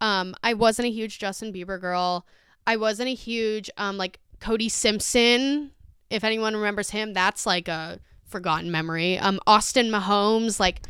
Um, 0.00 0.34
I 0.42 0.54
wasn't 0.54 0.88
a 0.88 0.90
huge 0.90 1.18
Justin 1.18 1.52
Bieber 1.52 1.78
girl. 1.78 2.26
I 2.66 2.76
wasn't 2.76 3.10
a 3.10 3.14
huge 3.14 3.68
um 3.76 3.98
like 3.98 4.20
Cody 4.40 4.70
Simpson. 4.70 5.72
If 6.08 6.24
anyone 6.24 6.54
remembers 6.54 6.90
him, 6.90 7.12
that's 7.12 7.44
like 7.44 7.68
a 7.68 8.00
forgotten 8.34 8.68
memory. 8.72 9.16
Um, 9.16 9.38
Austin 9.46 9.92
Mahone, 9.92 10.50
like 10.58 10.80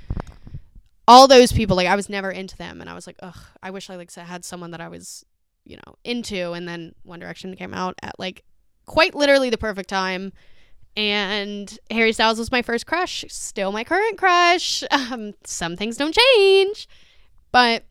all 1.07 1.29
those 1.29 1.53
people, 1.53 1.77
like 1.77 1.87
I 1.87 1.95
was 1.95 2.09
never 2.09 2.31
into 2.31 2.57
them, 2.57 2.81
and 2.81 2.89
I 2.89 2.95
was 2.95 3.07
like, 3.07 3.17
ugh, 3.21 3.37
I 3.63 3.71
wish 3.71 3.91
I 3.91 3.97
like 3.97 4.11
had 4.15 4.47
someone 4.47 4.71
that 4.71 4.81
I 4.81 4.89
was, 4.89 5.27
you 5.67 5.77
know, 5.77 5.97
into. 6.05 6.53
And 6.53 6.67
then 6.67 6.95
One 7.03 7.21
Direction 7.21 7.55
came 7.55 7.75
out 7.75 7.97
at 8.03 8.19
like 8.19 8.45
quite 8.87 9.15
literally 9.15 9.51
the 9.51 9.59
perfect 9.59 9.91
time. 9.91 10.33
And 10.97 11.79
Harry 11.91 12.15
Styles 12.15 12.39
was 12.39 12.51
my 12.51 12.63
first 12.63 12.87
crush, 12.87 13.27
still 13.29 13.73
my 13.73 13.85
current 13.85 14.17
crush. 14.17 14.83
Um, 14.91 15.35
some 15.45 15.77
things 15.77 15.99
don't 15.99 16.17
change, 16.17 16.89
but 17.53 17.85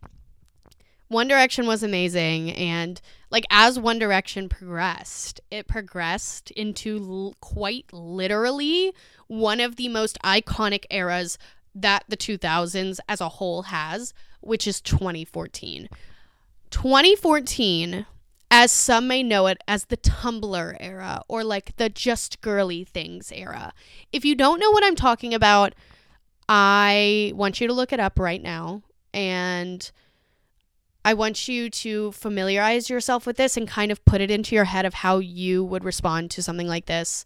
One 1.09 1.27
Direction 1.27 1.67
was 1.67 1.83
amazing, 1.83 2.49
and 2.53 2.99
like 3.29 3.45
as 3.51 3.77
One 3.77 3.99
Direction 3.99 4.49
progressed, 4.49 5.41
it 5.51 5.67
progressed 5.67 6.49
into 6.51 6.97
l- 6.97 7.35
quite 7.39 7.85
literally 7.91 8.93
one 9.27 9.59
of 9.59 9.75
the 9.75 9.87
most 9.87 10.17
iconic 10.23 10.85
eras 10.89 11.37
that 11.75 12.03
the 12.07 12.17
2000s 12.17 12.99
as 13.07 13.21
a 13.21 13.29
whole 13.29 13.63
has, 13.63 14.13
which 14.41 14.67
is 14.67 14.81
2014. 14.81 15.89
2014, 16.69 18.05
as 18.51 18.71
some 18.71 19.07
may 19.07 19.23
know 19.23 19.47
it 19.47 19.57
as 19.67 19.85
the 19.85 19.97
Tumblr 19.97 20.77
era 20.79 21.21
or 21.27 21.43
like 21.43 21.75
the 21.77 21.89
just 21.89 22.41
girly 22.41 22.83
things 22.83 23.31
era. 23.31 23.73
If 24.11 24.25
you 24.25 24.35
don't 24.35 24.59
know 24.59 24.71
what 24.71 24.83
I'm 24.83 24.95
talking 24.95 25.33
about, 25.33 25.73
I 26.47 27.31
want 27.35 27.61
you 27.61 27.67
to 27.67 27.73
look 27.73 27.93
it 27.93 27.99
up 27.99 28.19
right 28.19 28.41
now 28.41 28.83
and 29.13 29.89
I 31.05 31.13
want 31.13 31.47
you 31.47 31.69
to 31.69 32.11
familiarize 32.13 32.89
yourself 32.89 33.25
with 33.25 33.37
this 33.37 33.57
and 33.57 33.67
kind 33.67 33.91
of 33.91 34.03
put 34.05 34.21
it 34.21 34.31
into 34.31 34.55
your 34.55 34.65
head 34.65 34.85
of 34.85 34.93
how 34.93 35.17
you 35.17 35.63
would 35.63 35.83
respond 35.83 36.31
to 36.31 36.43
something 36.43 36.67
like 36.67 36.85
this, 36.85 37.25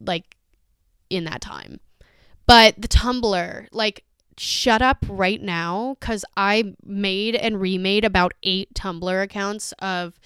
like 0.00 0.36
in 1.12 1.24
that 1.24 1.40
time. 1.40 1.78
But 2.46 2.80
the 2.80 2.88
Tumblr, 2.88 3.68
like, 3.72 4.04
shut 4.38 4.82
up 4.82 5.04
right 5.08 5.40
now 5.40 5.96
because 6.00 6.24
I 6.36 6.74
made 6.84 7.34
and 7.36 7.60
remade 7.60 8.04
about 8.04 8.32
eight 8.42 8.72
Tumblr 8.74 9.22
accounts 9.22 9.72
of 9.78 10.18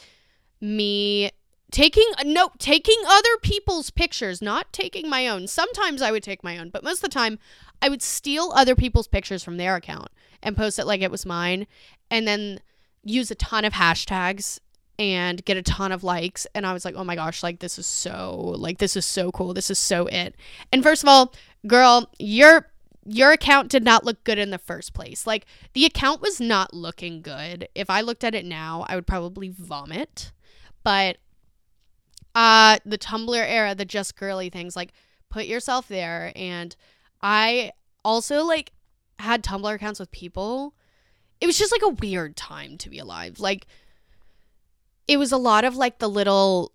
me 0.61 1.31
taking 1.72 2.05
no 2.25 2.51
taking 2.59 2.96
other 3.09 3.37
people's 3.42 3.90
pictures 3.90 4.40
not 4.40 4.72
taking 4.72 5.11
my 5.11 5.29
own 5.29 5.49
sometimes 5.49 6.01
i 6.01 6.12
would 6.12 6.22
take 6.22 6.44
my 6.44 6.57
own 6.57 6.70
but 6.70 6.85
most 6.85 6.99
of 6.99 7.03
the 7.03 7.09
time 7.09 7.38
i 7.83 7.88
would 7.88 8.01
steal 8.01 8.53
other 8.55 8.77
people's 8.77 9.09
pictures 9.09 9.42
from 9.42 9.57
their 9.57 9.75
account 9.75 10.09
and 10.42 10.57
post 10.57 10.79
it 10.79 10.87
like 10.87 11.03
it 11.03 11.11
was 11.11 11.27
mine 11.27 11.66
and 12.09 12.27
then 12.27 12.61
use 13.03 13.31
a 13.31 13.35
ton 13.35 13.64
of 13.64 13.75
hashtags 13.75 14.61
and 14.98 15.44
get 15.44 15.56
a 15.56 15.62
ton 15.62 15.92
of 15.92 16.02
likes 16.02 16.46
and 16.54 16.66
i 16.66 16.72
was 16.72 16.85
like 16.85 16.94
oh 16.94 17.04
my 17.04 17.14
gosh 17.14 17.42
like 17.42 17.59
this 17.59 17.78
is 17.78 17.87
so 17.87 18.54
like 18.56 18.78
this 18.78 18.96
is 18.96 19.06
so 19.06 19.30
cool. 19.32 19.54
This 19.54 19.70
is 19.70 19.78
so 19.78 20.06
it. 20.06 20.35
And 20.72 20.82
first 20.82 21.02
of 21.02 21.09
all 21.09 21.32
girl 21.66 22.11
your 22.18 22.70
your 23.04 23.32
account 23.32 23.70
did 23.70 23.85
not 23.85 24.04
look 24.04 24.24
good 24.24 24.38
in 24.38 24.50
the 24.50 24.59
first 24.59 24.92
place. 24.92 25.26
Like 25.26 25.46
the 25.74 25.85
account 25.85 26.20
was 26.20 26.40
not 26.40 26.74
looking 26.74 27.22
good. 27.22 27.68
If 27.74 27.90
i 27.90 28.00
looked 28.00 28.24
at 28.24 28.35
it 28.35 28.44
now 28.44 28.85
i 28.88 28.94
would 28.94 29.06
probably 29.06 29.48
vomit. 29.48 30.32
But 30.82 31.18
uh 32.35 32.78
the 32.85 32.98
tumblr 32.98 33.35
era 33.35 33.74
the 33.74 33.85
just 33.85 34.16
girly 34.16 34.50
things 34.50 34.76
like 34.76 34.92
put 35.30 35.46
yourself 35.46 35.88
there. 35.88 36.32
And 36.35 36.74
i 37.22 37.72
also 38.04 38.44
like 38.44 38.72
had 39.18 39.42
tumblr 39.42 39.74
accounts 39.74 40.00
with 40.00 40.11
people. 40.11 40.74
It 41.40 41.46
was 41.46 41.59
just 41.59 41.72
like 41.72 41.82
a 41.82 41.94
weird 42.00 42.37
time 42.37 42.78
to 42.78 42.90
be 42.90 42.98
alive. 42.98 43.40
Like 43.40 43.66
it 45.09 45.16
was 45.19 45.33
a 45.33 45.37
lot 45.37 45.64
of 45.64 45.77
like 45.77 45.99
the 45.99 46.09
little 46.09 46.73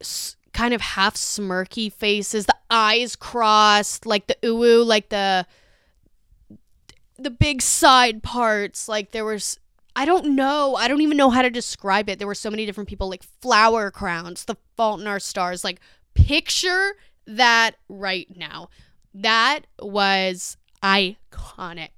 s- 0.00 0.36
kind 0.52 0.74
of 0.74 0.80
half 0.80 1.14
smirky 1.14 1.92
faces, 1.92 2.46
the 2.46 2.56
eyes 2.70 3.16
crossed, 3.16 4.06
like 4.06 4.26
the 4.26 4.36
ooh, 4.46 4.82
like 4.82 5.08
the 5.10 5.46
the 7.18 7.30
big 7.30 7.62
side 7.62 8.22
parts. 8.22 8.88
Like 8.88 9.12
there 9.12 9.24
was 9.24 9.58
I 9.96 10.04
don't 10.04 10.34
know. 10.34 10.76
I 10.76 10.88
don't 10.88 11.00
even 11.00 11.16
know 11.16 11.30
how 11.30 11.42
to 11.42 11.50
describe 11.50 12.08
it. 12.08 12.18
There 12.18 12.28
were 12.28 12.34
so 12.34 12.50
many 12.50 12.64
different 12.64 12.88
people, 12.88 13.08
like 13.08 13.24
flower 13.42 13.90
crowns, 13.90 14.44
the 14.44 14.56
Fault 14.76 15.00
in 15.00 15.06
Our 15.06 15.18
Stars. 15.18 15.64
Like, 15.64 15.80
picture 16.14 16.94
that 17.26 17.72
right 17.88 18.28
now. 18.36 18.70
That 19.12 19.66
was 19.80 20.56
iconic. 20.82 21.90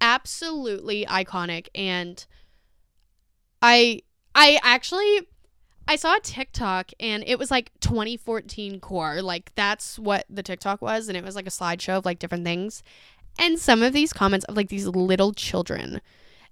Absolutely 0.00 1.04
iconic. 1.06 1.68
And 1.74 2.24
I 3.60 4.02
I 4.36 4.60
actually 4.62 5.26
I 5.88 5.96
saw 5.96 6.16
a 6.16 6.20
TikTok 6.20 6.90
and 7.00 7.24
it 7.26 7.38
was 7.38 7.50
like 7.50 7.72
2014 7.80 8.80
core. 8.80 9.22
Like 9.22 9.50
that's 9.54 9.98
what 9.98 10.26
the 10.28 10.42
TikTok 10.42 10.82
was 10.82 11.08
and 11.08 11.16
it 11.16 11.24
was 11.24 11.34
like 11.34 11.46
a 11.46 11.50
slideshow 11.50 11.98
of 11.98 12.04
like 12.04 12.18
different 12.18 12.44
things. 12.44 12.82
And 13.38 13.58
some 13.58 13.82
of 13.82 13.92
these 13.92 14.12
comments 14.12 14.44
of 14.44 14.56
like 14.56 14.68
these 14.68 14.86
little 14.86 15.32
children 15.32 16.00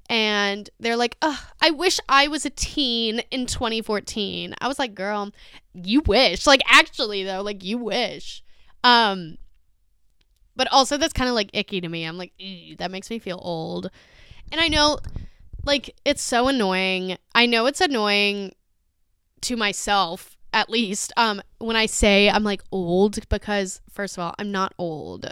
and 0.08 0.68
they're 0.80 0.96
like, 0.96 1.16
I 1.22 1.70
wish 1.70 2.00
I 2.08 2.26
was 2.28 2.44
a 2.44 2.50
teen 2.50 3.20
in 3.30 3.46
2014." 3.46 4.54
I 4.60 4.68
was 4.68 4.78
like, 4.78 4.94
"Girl, 4.94 5.32
you 5.72 6.02
wish." 6.02 6.46
Like 6.46 6.60
actually 6.68 7.24
though, 7.24 7.40
like 7.40 7.64
you 7.64 7.78
wish. 7.78 8.42
Um 8.82 9.38
but 10.56 10.68
also 10.70 10.96
that's 10.96 11.12
kind 11.14 11.28
of 11.28 11.34
like 11.34 11.50
icky 11.52 11.80
to 11.80 11.88
me. 11.88 12.04
I'm 12.04 12.18
like, 12.18 12.32
that 12.78 12.90
makes 12.90 13.10
me 13.10 13.18
feel 13.18 13.40
old. 13.42 13.90
And 14.52 14.60
I 14.60 14.68
know 14.68 14.98
like 15.64 15.94
it's 16.04 16.22
so 16.22 16.48
annoying. 16.48 17.16
I 17.34 17.46
know 17.46 17.66
it's 17.66 17.80
annoying 17.80 18.52
to 19.42 19.56
myself 19.56 20.36
at 20.54 20.70
least 20.70 21.12
um 21.16 21.42
when 21.58 21.76
I 21.76 21.86
say 21.86 22.30
I'm 22.30 22.44
like 22.44 22.62
old 22.70 23.28
because 23.28 23.80
first 23.90 24.16
of 24.16 24.22
all, 24.22 24.34
I'm 24.38 24.52
not 24.52 24.74
old. 24.78 25.26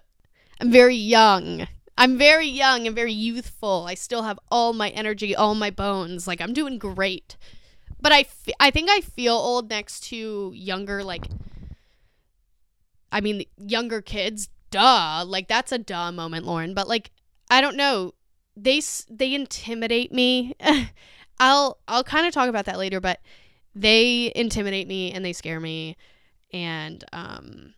I'm 0.61 0.71
very 0.71 0.97
young. 0.97 1.66
I'm 1.97 2.18
very 2.18 2.47
young 2.47 2.87
and 2.87 2.97
very 2.97 3.12
youthful. 3.12 3.85
I 3.87 3.95
still 3.95 4.23
have 4.23 4.38
all 4.51 4.73
my 4.73 4.88
energy, 4.90 5.37
all 5.37 5.55
my 5.55 5.71
bones. 5.71 6.27
Like 6.27 6.40
I'm 6.40 6.53
doing 6.53 6.79
great. 6.79 7.37
But 8.01 8.12
I, 8.12 8.21
f- 8.21 8.49
I 8.59 8.71
think 8.71 8.90
I 8.90 9.01
feel 9.01 9.35
old 9.35 9.71
next 9.71 10.01
to 10.09 10.53
younger 10.55 11.05
like 11.05 11.27
I 13.11 13.21
mean 13.21 13.45
younger 13.57 14.01
kids. 14.01 14.49
Duh. 14.71 15.25
Like 15.27 15.49
that's 15.49 15.71
a 15.71 15.79
duh 15.79 16.11
moment, 16.11 16.47
Lauren. 16.47 16.75
But 16.75 16.88
like 16.88 17.11
I 17.51 17.61
don't 17.61 17.77
know 17.77 18.14
they 18.57 18.81
they 19.09 19.35
intimidate 19.35 20.12
me. 20.12 20.55
I'll 21.41 21.79
I'll 21.88 22.05
kind 22.05 22.27
of 22.27 22.33
talk 22.33 22.49
about 22.49 22.67
that 22.67 22.79
later, 22.79 23.01
but 23.01 23.21
they 23.75 24.33
intimidate 24.35 24.87
me 24.87 25.12
and 25.12 25.25
they 25.25 25.33
scare 25.33 25.61
me 25.61 25.97
and 26.53 27.05
um 27.12 27.75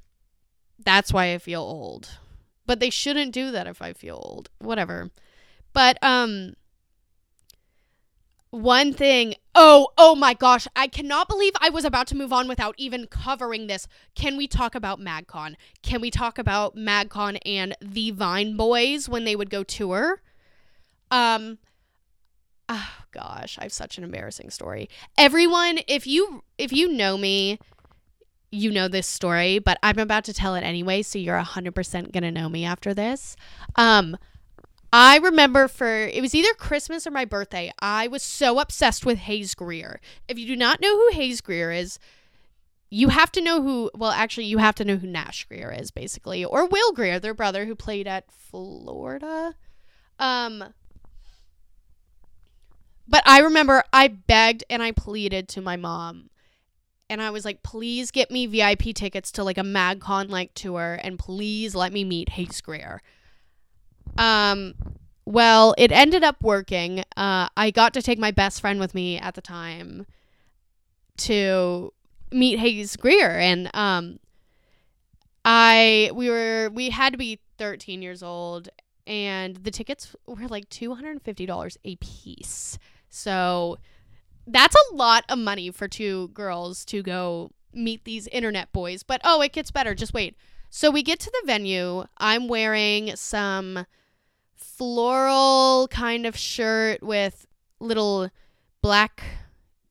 that's 0.84 1.12
why 1.12 1.32
I 1.32 1.38
feel 1.38 1.62
old. 1.62 2.18
But 2.66 2.80
they 2.80 2.90
shouldn't 2.90 3.32
do 3.32 3.50
that 3.52 3.66
if 3.66 3.80
I 3.80 3.92
feel 3.92 4.20
old. 4.22 4.50
Whatever. 4.58 5.10
But 5.72 6.02
um 6.02 6.54
one 8.50 8.92
thing 8.92 9.34
oh 9.56 9.88
oh 9.98 10.14
my 10.14 10.32
gosh 10.32 10.68
i 10.76 10.86
cannot 10.86 11.28
believe 11.28 11.52
i 11.60 11.68
was 11.68 11.84
about 11.84 12.06
to 12.06 12.16
move 12.16 12.32
on 12.32 12.46
without 12.46 12.72
even 12.78 13.04
covering 13.08 13.66
this 13.66 13.88
can 14.14 14.36
we 14.36 14.46
talk 14.46 14.76
about 14.76 15.00
magcon 15.00 15.56
can 15.82 16.00
we 16.00 16.08
talk 16.08 16.38
about 16.38 16.76
magcon 16.76 17.36
and 17.44 17.76
the 17.82 18.12
vine 18.12 18.56
boys 18.56 19.08
when 19.08 19.24
they 19.24 19.34
would 19.34 19.50
go 19.50 19.64
tour 19.64 20.22
um 21.14 21.58
oh 22.68 22.88
gosh, 23.12 23.56
I 23.58 23.62
have 23.62 23.72
such 23.72 23.98
an 23.98 24.04
embarrassing 24.04 24.50
story. 24.50 24.88
Everyone, 25.16 25.78
if 25.86 26.06
you 26.06 26.42
if 26.58 26.72
you 26.72 26.92
know 26.92 27.16
me, 27.16 27.60
you 28.50 28.72
know 28.72 28.88
this 28.88 29.06
story, 29.06 29.60
but 29.60 29.78
I'm 29.82 29.98
about 29.98 30.24
to 30.24 30.34
tell 30.34 30.56
it 30.56 30.62
anyway, 30.62 31.02
so 31.02 31.18
you're 31.18 31.40
100% 31.40 32.12
going 32.12 32.22
to 32.22 32.32
know 32.32 32.48
me 32.48 32.64
after 32.64 32.92
this. 32.92 33.36
Um 33.76 34.16
I 34.92 35.18
remember 35.18 35.66
for 35.68 35.88
it 35.88 36.20
was 36.20 36.34
either 36.34 36.52
Christmas 36.54 37.06
or 37.06 37.10
my 37.10 37.24
birthday. 37.24 37.72
I 37.80 38.06
was 38.08 38.22
so 38.22 38.58
obsessed 38.58 39.06
with 39.06 39.18
Hayes 39.18 39.54
Grier. 39.54 40.00
If 40.28 40.38
you 40.38 40.46
do 40.46 40.56
not 40.56 40.80
know 40.80 40.96
who 40.96 41.08
Hayes 41.12 41.40
Grier 41.40 41.72
is, 41.72 41.98
you 42.90 43.08
have 43.08 43.30
to 43.32 43.40
know 43.40 43.62
who 43.62 43.90
well 43.94 44.10
actually 44.10 44.46
you 44.46 44.58
have 44.58 44.74
to 44.76 44.84
know 44.84 44.96
who 44.96 45.06
Nash 45.06 45.44
Grier 45.44 45.72
is 45.72 45.92
basically 45.92 46.44
or 46.44 46.66
Will 46.66 46.92
Grier, 46.92 47.20
their 47.20 47.34
brother 47.34 47.66
who 47.66 47.76
played 47.76 48.08
at 48.08 48.32
Florida. 48.32 49.54
Um 50.18 50.74
but 53.08 53.22
I 53.26 53.40
remember 53.40 53.84
I 53.92 54.08
begged 54.08 54.64
and 54.70 54.82
I 54.82 54.92
pleaded 54.92 55.48
to 55.50 55.60
my 55.60 55.76
mom. 55.76 56.30
And 57.10 57.20
I 57.20 57.30
was 57.30 57.44
like, 57.44 57.62
please 57.62 58.10
get 58.10 58.30
me 58.30 58.46
VIP 58.46 58.94
tickets 58.94 59.30
to 59.32 59.44
like 59.44 59.58
a 59.58 59.62
MagCon 59.62 60.30
like 60.30 60.54
tour 60.54 60.98
and 61.02 61.18
please 61.18 61.74
let 61.74 61.92
me 61.92 62.02
meet 62.02 62.30
Hayes 62.30 62.60
Grier. 62.60 63.02
Um, 64.16 64.74
well, 65.26 65.74
it 65.76 65.92
ended 65.92 66.24
up 66.24 66.42
working. 66.42 67.00
Uh, 67.16 67.48
I 67.56 67.70
got 67.70 67.92
to 67.94 68.02
take 68.02 68.18
my 68.18 68.30
best 68.30 68.60
friend 68.60 68.80
with 68.80 68.94
me 68.94 69.18
at 69.18 69.34
the 69.34 69.42
time 69.42 70.06
to 71.18 71.92
meet 72.32 72.58
Hayes 72.58 72.96
Grier. 72.96 73.38
And 73.38 73.70
um, 73.74 74.18
I, 75.44 76.10
we 76.14 76.30
were, 76.30 76.70
we 76.72 76.90
had 76.90 77.12
to 77.12 77.18
be 77.18 77.38
13 77.58 78.00
years 78.00 78.22
old 78.22 78.70
and 79.06 79.56
the 79.56 79.70
tickets 79.70 80.16
were 80.26 80.48
like 80.48 80.68
$250 80.70 81.76
a 81.84 81.96
piece. 81.96 82.78
So 83.14 83.78
that's 84.46 84.74
a 84.74 84.94
lot 84.94 85.24
of 85.28 85.38
money 85.38 85.70
for 85.70 85.88
two 85.88 86.28
girls 86.28 86.84
to 86.86 87.02
go 87.02 87.52
meet 87.72 88.04
these 88.04 88.26
internet 88.28 88.72
boys. 88.72 89.02
But 89.02 89.20
oh, 89.24 89.40
it 89.40 89.52
gets 89.52 89.70
better. 89.70 89.94
Just 89.94 90.12
wait. 90.12 90.36
So 90.68 90.90
we 90.90 91.02
get 91.02 91.20
to 91.20 91.30
the 91.30 91.46
venue. 91.46 92.04
I'm 92.18 92.48
wearing 92.48 93.14
some 93.16 93.86
floral 94.56 95.86
kind 95.88 96.26
of 96.26 96.36
shirt 96.36 97.02
with 97.02 97.46
little 97.78 98.30
black 98.82 99.22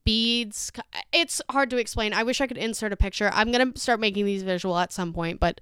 beads. 0.04 0.72
It's 1.14 1.42
hard 1.50 1.70
to 1.70 1.78
explain. 1.78 2.14
I 2.14 2.24
wish 2.24 2.42
I 2.42 2.48
could 2.48 2.58
insert 2.58 2.92
a 2.92 2.98
picture. 2.98 3.32
I'm 3.34 3.52
going 3.52 3.72
to 3.72 3.80
start 3.80 4.02
making 4.02 4.26
these 4.26 4.44
visual 4.44 4.78
at 4.78 4.92
some 4.92 5.14
point, 5.14 5.40
but 5.40 5.62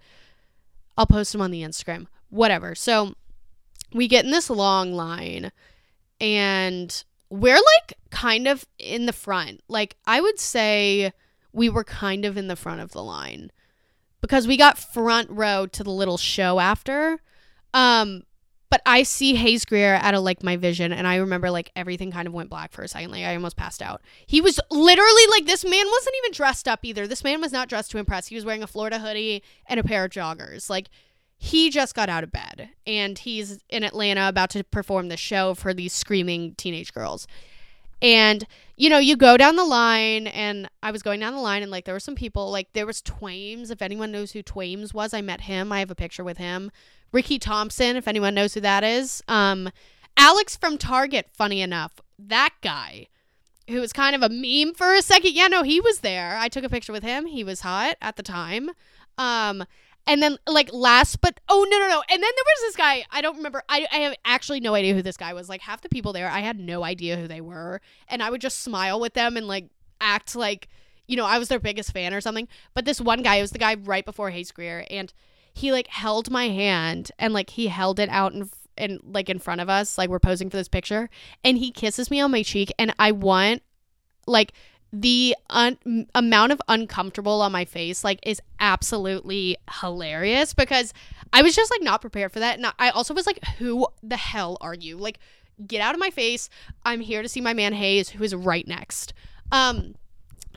I'll 0.97 1.05
post 1.05 1.31
them 1.31 1.41
on 1.41 1.51
the 1.51 1.61
Instagram. 1.61 2.07
Whatever. 2.29 2.73
So 2.73 3.13
we 3.93 4.07
get 4.07 4.25
in 4.25 4.31
this 4.31 4.49
long 4.49 4.93
line 4.93 5.51
and 6.19 7.03
we're 7.31 7.55
like 7.55 7.97
kind 8.11 8.45
of 8.45 8.65
in 8.77 9.05
the 9.05 9.13
front. 9.13 9.61
Like 9.69 9.95
I 10.05 10.21
would 10.21 10.37
say 10.37 11.13
we 11.53 11.69
were 11.69 11.85
kind 11.85 12.25
of 12.25 12.37
in 12.37 12.47
the 12.47 12.57
front 12.57 12.81
of 12.81 12.91
the 12.91 13.01
line 13.01 13.51
because 14.19 14.47
we 14.47 14.57
got 14.57 14.77
front 14.77 15.29
row 15.31 15.65
to 15.65 15.83
the 15.83 15.89
little 15.89 16.17
show 16.17 16.59
after. 16.59 17.21
Um 17.73 18.23
but 18.69 18.81
I 18.85 19.03
see 19.03 19.35
Hayes 19.35 19.65
Grier 19.65 19.99
out 20.01 20.13
of 20.13 20.23
like 20.23 20.43
my 20.43 20.57
vision 20.57 20.91
and 20.91 21.07
I 21.07 21.15
remember 21.15 21.49
like 21.49 21.71
everything 21.75 22.11
kind 22.11 22.27
of 22.27 22.33
went 22.33 22.49
black 22.49 22.73
for 22.73 22.83
a 22.83 22.87
second. 22.87 23.11
Like 23.11 23.23
I 23.23 23.33
almost 23.33 23.55
passed 23.55 23.81
out. 23.81 24.01
He 24.27 24.41
was 24.41 24.59
literally 24.69 25.27
like 25.29 25.45
this 25.45 25.63
man 25.63 25.85
wasn't 25.87 26.15
even 26.23 26.33
dressed 26.33 26.67
up 26.67 26.81
either. 26.83 27.07
This 27.07 27.23
man 27.23 27.39
was 27.39 27.53
not 27.53 27.69
dressed 27.69 27.91
to 27.91 27.97
impress. 27.97 28.27
He 28.27 28.35
was 28.35 28.43
wearing 28.43 28.63
a 28.63 28.67
Florida 28.67 28.99
hoodie 28.99 29.41
and 29.67 29.79
a 29.79 29.83
pair 29.83 30.03
of 30.03 30.11
joggers. 30.11 30.69
Like 30.69 30.89
he 31.43 31.71
just 31.71 31.95
got 31.95 32.07
out 32.07 32.23
of 32.23 32.31
bed 32.31 32.69
and 32.85 33.17
he's 33.17 33.63
in 33.67 33.83
Atlanta 33.83 34.29
about 34.29 34.51
to 34.51 34.63
perform 34.63 35.09
the 35.09 35.17
show 35.17 35.55
for 35.55 35.73
these 35.73 35.91
screaming 35.91 36.53
teenage 36.53 36.93
girls. 36.93 37.25
And 37.99 38.45
you 38.77 38.91
know, 38.91 38.99
you 38.99 39.17
go 39.17 39.37
down 39.37 39.55
the 39.55 39.65
line 39.65 40.27
and 40.27 40.69
I 40.83 40.91
was 40.91 41.01
going 41.01 41.19
down 41.19 41.33
the 41.33 41.41
line 41.41 41.63
and 41.63 41.71
like 41.71 41.85
there 41.85 41.95
were 41.95 41.99
some 41.99 42.13
people 42.13 42.51
like 42.51 42.71
there 42.73 42.85
was 42.85 43.01
Twaimz, 43.01 43.71
if 43.71 43.81
anyone 43.81 44.11
knows 44.11 44.33
who 44.33 44.43
Twaimz 44.43 44.93
was, 44.93 45.15
I 45.15 45.21
met 45.21 45.41
him. 45.41 45.71
I 45.71 45.79
have 45.79 45.89
a 45.89 45.95
picture 45.95 46.23
with 46.23 46.37
him. 46.37 46.69
Rickey 47.11 47.39
Thompson, 47.39 47.95
if 47.95 48.07
anyone 48.07 48.35
knows 48.35 48.53
who 48.53 48.61
that 48.61 48.83
is. 48.83 49.23
Um 49.27 49.71
Alex 50.15 50.55
from 50.55 50.77
Target, 50.77 51.25
funny 51.33 51.59
enough. 51.59 51.93
That 52.19 52.51
guy 52.61 53.07
who 53.67 53.81
was 53.81 53.93
kind 53.93 54.15
of 54.15 54.21
a 54.21 54.29
meme 54.29 54.75
for 54.75 54.93
a 54.93 55.01
second. 55.01 55.33
Yeah, 55.33 55.47
no, 55.47 55.63
he 55.63 55.81
was 55.81 56.01
there. 56.01 56.37
I 56.37 56.49
took 56.49 56.63
a 56.63 56.69
picture 56.69 56.93
with 56.93 57.03
him. 57.03 57.25
He 57.25 57.43
was 57.43 57.61
hot 57.61 57.95
at 57.99 58.15
the 58.15 58.23
time. 58.23 58.69
Um 59.17 59.63
and 60.07 60.21
then 60.21 60.37
like 60.47 60.71
last 60.73 61.21
but 61.21 61.39
oh 61.49 61.65
no 61.69 61.79
no 61.79 61.87
no. 61.87 62.03
And 62.09 62.21
then 62.21 62.31
there 62.35 62.43
was 62.45 62.61
this 62.61 62.75
guy, 62.75 63.03
I 63.11 63.21
don't 63.21 63.37
remember. 63.37 63.63
I, 63.69 63.87
I 63.91 63.97
have 63.97 64.15
actually 64.25 64.59
no 64.59 64.73
idea 64.73 64.93
who 64.93 65.01
this 65.01 65.17
guy 65.17 65.33
was. 65.33 65.49
Like 65.49 65.61
half 65.61 65.81
the 65.81 65.89
people 65.89 66.13
there, 66.13 66.29
I 66.29 66.39
had 66.39 66.59
no 66.59 66.83
idea 66.83 67.17
who 67.17 67.27
they 67.27 67.41
were. 67.41 67.81
And 68.07 68.21
I 68.21 68.29
would 68.29 68.41
just 68.41 68.61
smile 68.61 68.99
with 68.99 69.13
them 69.13 69.37
and 69.37 69.47
like 69.47 69.69
act 69.99 70.35
like, 70.35 70.67
you 71.07 71.15
know, 71.15 71.25
I 71.25 71.37
was 71.37 71.47
their 71.47 71.59
biggest 71.59 71.91
fan 71.91 72.13
or 72.13 72.21
something. 72.21 72.47
But 72.73 72.85
this 72.85 73.01
one 73.01 73.21
guy, 73.21 73.41
was 73.41 73.51
the 73.51 73.59
guy 73.59 73.75
right 73.75 74.05
before 74.05 74.29
Hayes 74.31 74.51
Grier, 74.51 74.85
and 74.89 75.13
he 75.53 75.71
like 75.71 75.87
held 75.87 76.31
my 76.31 76.49
hand 76.49 77.11
and 77.19 77.33
like 77.33 77.51
he 77.51 77.67
held 77.67 77.99
it 77.99 78.09
out 78.09 78.33
in 78.33 78.49
and 78.77 78.99
like 79.03 79.29
in 79.29 79.39
front 79.39 79.61
of 79.61 79.69
us, 79.69 79.97
like 79.97 80.09
we're 80.09 80.19
posing 80.19 80.49
for 80.49 80.57
this 80.57 80.67
picture, 80.67 81.09
and 81.43 81.57
he 81.57 81.71
kisses 81.71 82.09
me 82.09 82.19
on 82.19 82.31
my 82.31 82.41
cheek, 82.41 82.71
and 82.79 82.93
I 82.97 83.11
want 83.11 83.61
like 84.25 84.53
the 84.93 85.35
un- 85.49 86.07
amount 86.13 86.51
of 86.51 86.61
uncomfortable 86.67 87.41
on 87.41 87.51
my 87.51 87.63
face 87.63 88.03
like 88.03 88.19
is 88.23 88.41
absolutely 88.59 89.57
hilarious 89.81 90.53
because 90.53 90.93
I 91.31 91.41
was 91.41 91.55
just 91.55 91.71
like 91.71 91.81
not 91.81 92.01
prepared 92.01 92.33
for 92.33 92.39
that. 92.39 92.57
And 92.57 92.73
I 92.77 92.89
also 92.89 93.13
was 93.13 93.25
like 93.25 93.43
who 93.57 93.87
the 94.03 94.17
hell 94.17 94.57
are 94.59 94.75
you? 94.75 94.97
Like 94.97 95.19
get 95.65 95.81
out 95.81 95.93
of 95.93 95.99
my 95.99 96.09
face. 96.09 96.49
I'm 96.85 96.99
here 96.99 97.21
to 97.21 97.29
see 97.29 97.41
my 97.41 97.53
man 97.53 97.73
Hayes 97.73 98.09
who 98.09 98.23
is 98.23 98.35
right 98.35 98.67
next. 98.67 99.13
Um 99.51 99.95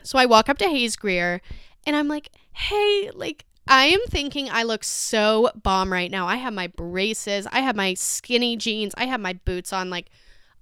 so 0.03 0.19
I 0.19 0.25
walk 0.25 0.49
up 0.49 0.57
to 0.59 0.69
Hayes 0.69 0.95
Grier 0.95 1.41
and 1.85 1.95
I'm 1.95 2.07
like 2.07 2.29
hey 2.51 3.11
like 3.13 3.45
I 3.67 3.85
am 3.85 4.01
thinking 4.09 4.49
I 4.49 4.63
look 4.63 4.83
so 4.83 5.49
bomb 5.55 5.91
right 5.91 6.11
now. 6.11 6.27
I 6.27 6.35
have 6.35 6.53
my 6.53 6.67
braces. 6.67 7.47
I 7.51 7.61
have 7.61 7.75
my 7.75 7.95
skinny 7.95 8.57
jeans. 8.57 8.93
I 8.97 9.05
have 9.05 9.19
my 9.19 9.33
boots 9.33 9.73
on. 9.73 9.89
Like 9.89 10.09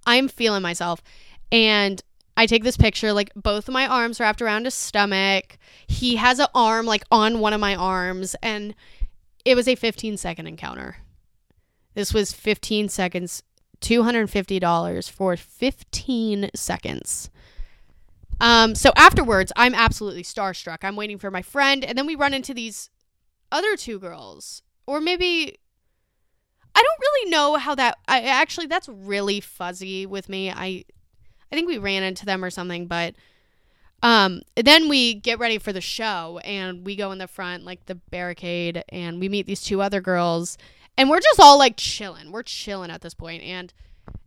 I'm 0.06 0.28
feeling 0.28 0.62
myself. 0.62 1.02
And 1.52 2.02
I 2.36 2.46
take 2.46 2.64
this 2.64 2.76
picture, 2.76 3.12
like 3.12 3.32
both 3.34 3.68
of 3.68 3.72
my 3.72 3.86
arms 3.86 4.18
wrapped 4.18 4.42
around 4.42 4.64
his 4.64 4.74
stomach. 4.74 5.58
He 5.86 6.16
has 6.16 6.38
an 6.38 6.48
arm 6.54 6.86
like 6.86 7.04
on 7.10 7.40
one 7.40 7.52
of 7.52 7.60
my 7.60 7.74
arms, 7.74 8.34
and 8.42 8.74
it 9.44 9.54
was 9.54 9.68
a 9.68 9.74
15 9.74 10.16
second 10.16 10.46
encounter. 10.46 10.96
This 11.94 12.12
was 12.12 12.32
15 12.32 12.88
seconds, 12.88 13.42
$250 13.80 15.10
for 15.10 15.36
15 15.36 16.50
seconds. 16.54 17.30
Um, 18.40 18.74
so 18.74 18.90
afterwards, 18.96 19.52
I'm 19.54 19.74
absolutely 19.74 20.24
starstruck. 20.24 20.78
I'm 20.82 20.96
waiting 20.96 21.18
for 21.18 21.30
my 21.30 21.42
friend, 21.42 21.84
and 21.84 21.96
then 21.96 22.06
we 22.06 22.16
run 22.16 22.34
into 22.34 22.52
these 22.52 22.90
other 23.52 23.76
two 23.76 24.00
girls, 24.00 24.62
or 24.86 25.00
maybe 25.00 25.56
I 26.74 26.82
don't 26.82 27.00
really 27.00 27.30
know 27.30 27.54
how 27.56 27.76
that. 27.76 27.98
I 28.08 28.22
actually 28.22 28.66
that's 28.66 28.88
really 28.88 29.38
fuzzy 29.40 30.06
with 30.06 30.28
me. 30.28 30.50
I 30.50 30.84
I 31.54 31.56
think 31.56 31.68
we 31.68 31.78
ran 31.78 32.02
into 32.02 32.26
them 32.26 32.44
or 32.44 32.50
something, 32.50 32.88
but 32.88 33.14
um 34.02 34.42
then 34.56 34.88
we 34.88 35.14
get 35.14 35.38
ready 35.38 35.56
for 35.56 35.72
the 35.72 35.80
show 35.80 36.40
and 36.44 36.84
we 36.84 36.96
go 36.96 37.12
in 37.12 37.18
the 37.18 37.28
front 37.28 37.64
like 37.64 37.86
the 37.86 37.94
barricade 37.94 38.82
and 38.88 39.20
we 39.20 39.28
meet 39.28 39.46
these 39.46 39.62
two 39.62 39.80
other 39.80 40.00
girls 40.00 40.58
and 40.98 41.08
we're 41.08 41.20
just 41.20 41.38
all 41.38 41.56
like 41.56 41.76
chilling. 41.76 42.32
We're 42.32 42.42
chilling 42.42 42.90
at 42.90 43.02
this 43.02 43.14
point 43.14 43.44
and 43.44 43.72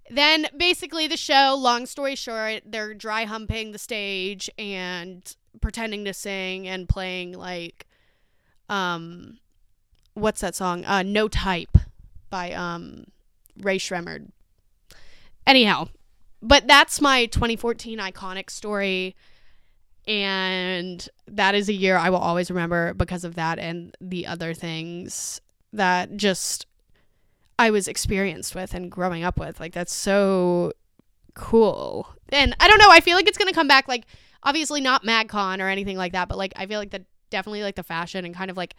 then 0.09 0.47
basically 0.55 1.05
the 1.05 1.17
show, 1.17 1.53
long 1.59 1.85
story 1.85 2.15
short, 2.15 2.63
they're 2.65 2.93
dry 2.93 3.25
humping 3.25 3.73
the 3.73 3.77
stage 3.77 4.49
and 4.57 5.35
pretending 5.59 6.05
to 6.05 6.13
sing 6.13 6.65
and 6.65 6.87
playing 6.87 7.33
like 7.33 7.87
um 8.69 9.37
what's 10.13 10.39
that 10.39 10.55
song? 10.55 10.85
Uh 10.85 11.03
No 11.03 11.27
Type 11.27 11.77
by 12.29 12.53
um 12.53 13.03
Rae 13.61 13.79
Sremmurd. 13.79 14.29
Anyhow, 15.45 15.89
but 16.41 16.67
that's 16.67 17.01
my 17.01 17.25
2014 17.27 17.99
iconic 17.99 18.49
story 18.49 19.15
and 20.07 21.09
that 21.27 21.53
is 21.55 21.67
a 21.67 21.73
year 21.73 21.97
I 21.97 22.09
will 22.09 22.17
always 22.17 22.49
remember 22.49 22.93
because 22.93 23.23
of 23.23 23.35
that 23.35 23.59
and 23.59 23.95
the 23.99 24.27
other 24.27 24.53
things 24.53 25.41
that 25.73 26.15
just 26.15 26.65
I 27.59 27.71
was 27.71 27.87
experienced 27.87 28.55
with 28.55 28.73
and 28.73 28.91
growing 28.91 29.23
up 29.23 29.39
with. 29.39 29.59
Like 29.59 29.73
that's 29.73 29.93
so 29.93 30.73
cool. 31.33 32.07
And 32.29 32.55
I 32.59 32.67
don't 32.67 32.79
know, 32.79 32.89
I 32.89 32.99
feel 32.99 33.15
like 33.15 33.27
it's 33.27 33.37
going 33.37 33.47
to 33.49 33.55
come 33.55 33.67
back 33.67 33.87
like 33.87 34.05
obviously 34.43 34.81
not 34.81 35.03
MagCon 35.03 35.59
or 35.59 35.67
anything 35.67 35.97
like 35.97 36.13
that, 36.13 36.29
but 36.29 36.37
like 36.37 36.53
I 36.55 36.65
feel 36.67 36.79
like 36.79 36.91
that 36.91 37.03
definitely 37.29 37.63
like 37.63 37.75
the 37.75 37.83
fashion 37.83 38.25
and 38.25 38.35
kind 38.35 38.51
of 38.51 38.57
like 38.57 38.75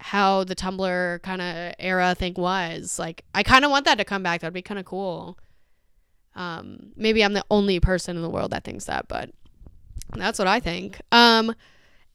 how 0.00 0.44
the 0.44 0.54
Tumblr 0.54 1.22
kind 1.22 1.42
of 1.42 1.74
era 1.78 2.14
thing 2.14 2.34
was. 2.36 2.98
Like 2.98 3.24
I 3.34 3.42
kind 3.42 3.64
of 3.64 3.70
want 3.70 3.84
that 3.86 3.98
to 3.98 4.04
come 4.04 4.22
back. 4.22 4.40
That'd 4.40 4.54
be 4.54 4.62
kind 4.62 4.78
of 4.78 4.84
cool. 4.84 5.38
Um, 6.38 6.92
maybe 6.94 7.24
I'm 7.24 7.32
the 7.32 7.44
only 7.50 7.80
person 7.80 8.16
in 8.16 8.22
the 8.22 8.30
world 8.30 8.52
that 8.52 8.62
thinks 8.62 8.84
that, 8.84 9.08
but 9.08 9.30
that's 10.14 10.38
what 10.38 10.46
I 10.46 10.60
think. 10.60 11.00
Um, 11.10 11.52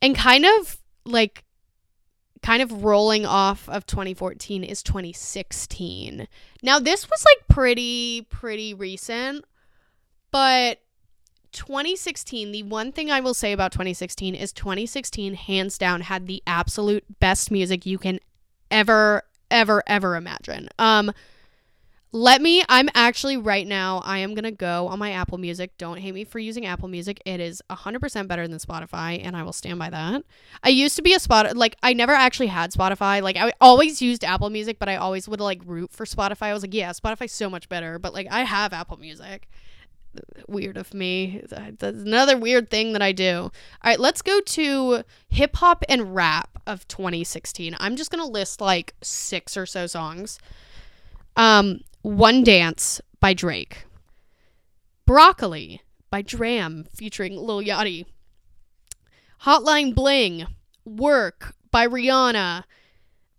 and 0.02 0.16
kind 0.16 0.46
of 0.46 0.78
like 1.06 1.44
kind 2.42 2.62
of 2.62 2.84
rolling 2.84 3.26
off 3.26 3.68
of 3.68 3.86
2014 3.86 4.64
is 4.64 4.82
2016. 4.82 6.28
Now 6.64 6.80
this 6.80 7.10
was 7.10 7.26
like 7.26 7.48
pretty 7.50 8.22
pretty 8.30 8.74
recent, 8.74 9.44
but 10.32 10.80
2016, 11.52 12.52
the 12.52 12.64
one 12.64 12.94
thing 12.94 13.12
I 13.12 13.20
will 13.20 13.34
say 13.34 13.52
about 13.52 13.74
2016 13.74 14.36
is 14.36 14.54
2016 14.54 15.36
hands 15.36 15.78
down 15.78 16.02
had 16.02 16.28
the 16.28 16.42
absolute 16.48 17.20
best 17.20 17.52
music 17.52 17.86
you 17.86 17.98
can 17.98 18.20
ever 18.72 19.24
ever 19.52 19.84
ever 19.86 20.16
imagine. 20.16 20.70
Um 20.80 21.12
let 22.16 22.44
me, 22.44 22.64
I'm 22.70 22.90
actually 22.94 23.38
right 23.38 23.66
now, 23.66 24.00
I 24.06 24.20
am 24.20 24.36
going 24.36 24.44
to 24.44 24.52
go 24.52 24.88
on 24.88 25.00
my 25.00 25.12
Apple 25.14 25.40
Music. 25.40 25.76
Don't 25.80 25.98
hate 25.98 26.14
me 26.14 26.24
for 26.24 26.38
using 26.38 26.64
Apple 26.64 26.88
Music. 26.88 27.20
It 27.26 27.40
is 27.40 27.60
100% 27.72 28.28
better 28.28 28.48
than 28.48 28.60
Spotify, 28.60 29.20
and 29.26 29.36
I 29.36 29.42
will 29.42 29.52
stand 29.52 29.80
by 29.80 29.90
that. 29.90 30.24
I 30.64 30.70
used 30.70 30.96
to 30.98 31.02
be 31.02 31.16
a 31.16 31.20
spot, 31.20 31.58
like, 31.58 31.76
I 31.82 31.94
never 31.94 32.12
actually 32.12 32.48
had 32.48 32.72
Spotify. 32.72 33.24
Like, 33.24 33.36
I 33.36 33.52
always 33.60 34.00
used 34.00 34.24
Apple 34.24 34.52
Music, 34.52 34.78
but 34.78 34.90
I 34.90 34.96
always 34.96 35.28
would, 35.28 35.42
like, 35.42 35.62
root 35.66 35.92
for 35.92 36.06
Spotify. 36.06 36.44
I 36.44 36.54
was 36.54 36.62
like, 36.62 36.76
yeah, 36.76 36.92
Spotify's 36.92 37.32
so 37.32 37.50
much 37.50 37.68
better, 37.68 37.98
but, 37.98 38.14
like, 38.14 38.28
I 38.30 38.44
have 38.44 38.74
Apple 38.74 38.98
Music. 38.98 39.50
Weird 40.48 40.78
of 40.78 40.94
me. 40.94 41.42
That's 41.50 41.82
another 41.82 42.38
weird 42.38 42.70
thing 42.70 42.94
that 42.94 43.02
I 43.02 43.12
do. 43.12 43.36
All 43.36 43.52
right, 43.84 44.00
let's 44.00 44.22
go 44.22 44.40
to 44.40 45.04
hip 45.30 45.56
hop 45.56 45.84
and 45.90 46.14
rap 46.14 46.62
of 46.68 46.88
2016. 46.88 47.76
I'm 47.80 47.96
just 47.96 48.12
going 48.12 48.24
to 48.24 48.32
list, 48.32 48.62
like, 48.62 48.94
six 49.02 49.58
or 49.58 49.66
so 49.66 49.88
songs. 49.88 50.38
Um, 51.36 51.80
one 52.04 52.44
Dance 52.44 53.02
by 53.20 53.34
Drake. 53.34 53.86
Broccoli 55.06 55.82
by 56.12 56.22
Dram 56.22 56.86
featuring 56.94 57.36
Lil 57.36 57.64
Yachty. 57.64 58.06
Hotline 59.44 59.96
Bling. 59.96 60.46
Work 60.86 61.56
by 61.72 61.88
Rihanna. 61.88 62.66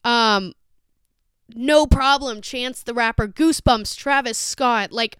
Um 0.03 0.55
No 1.55 1.87
Problem, 1.87 2.40
Chance 2.40 2.83
the 2.83 2.94
Rapper, 2.94 3.29
Goosebumps, 3.29 3.96
Travis 3.96 4.38
Scott, 4.38 4.90
like 4.90 5.18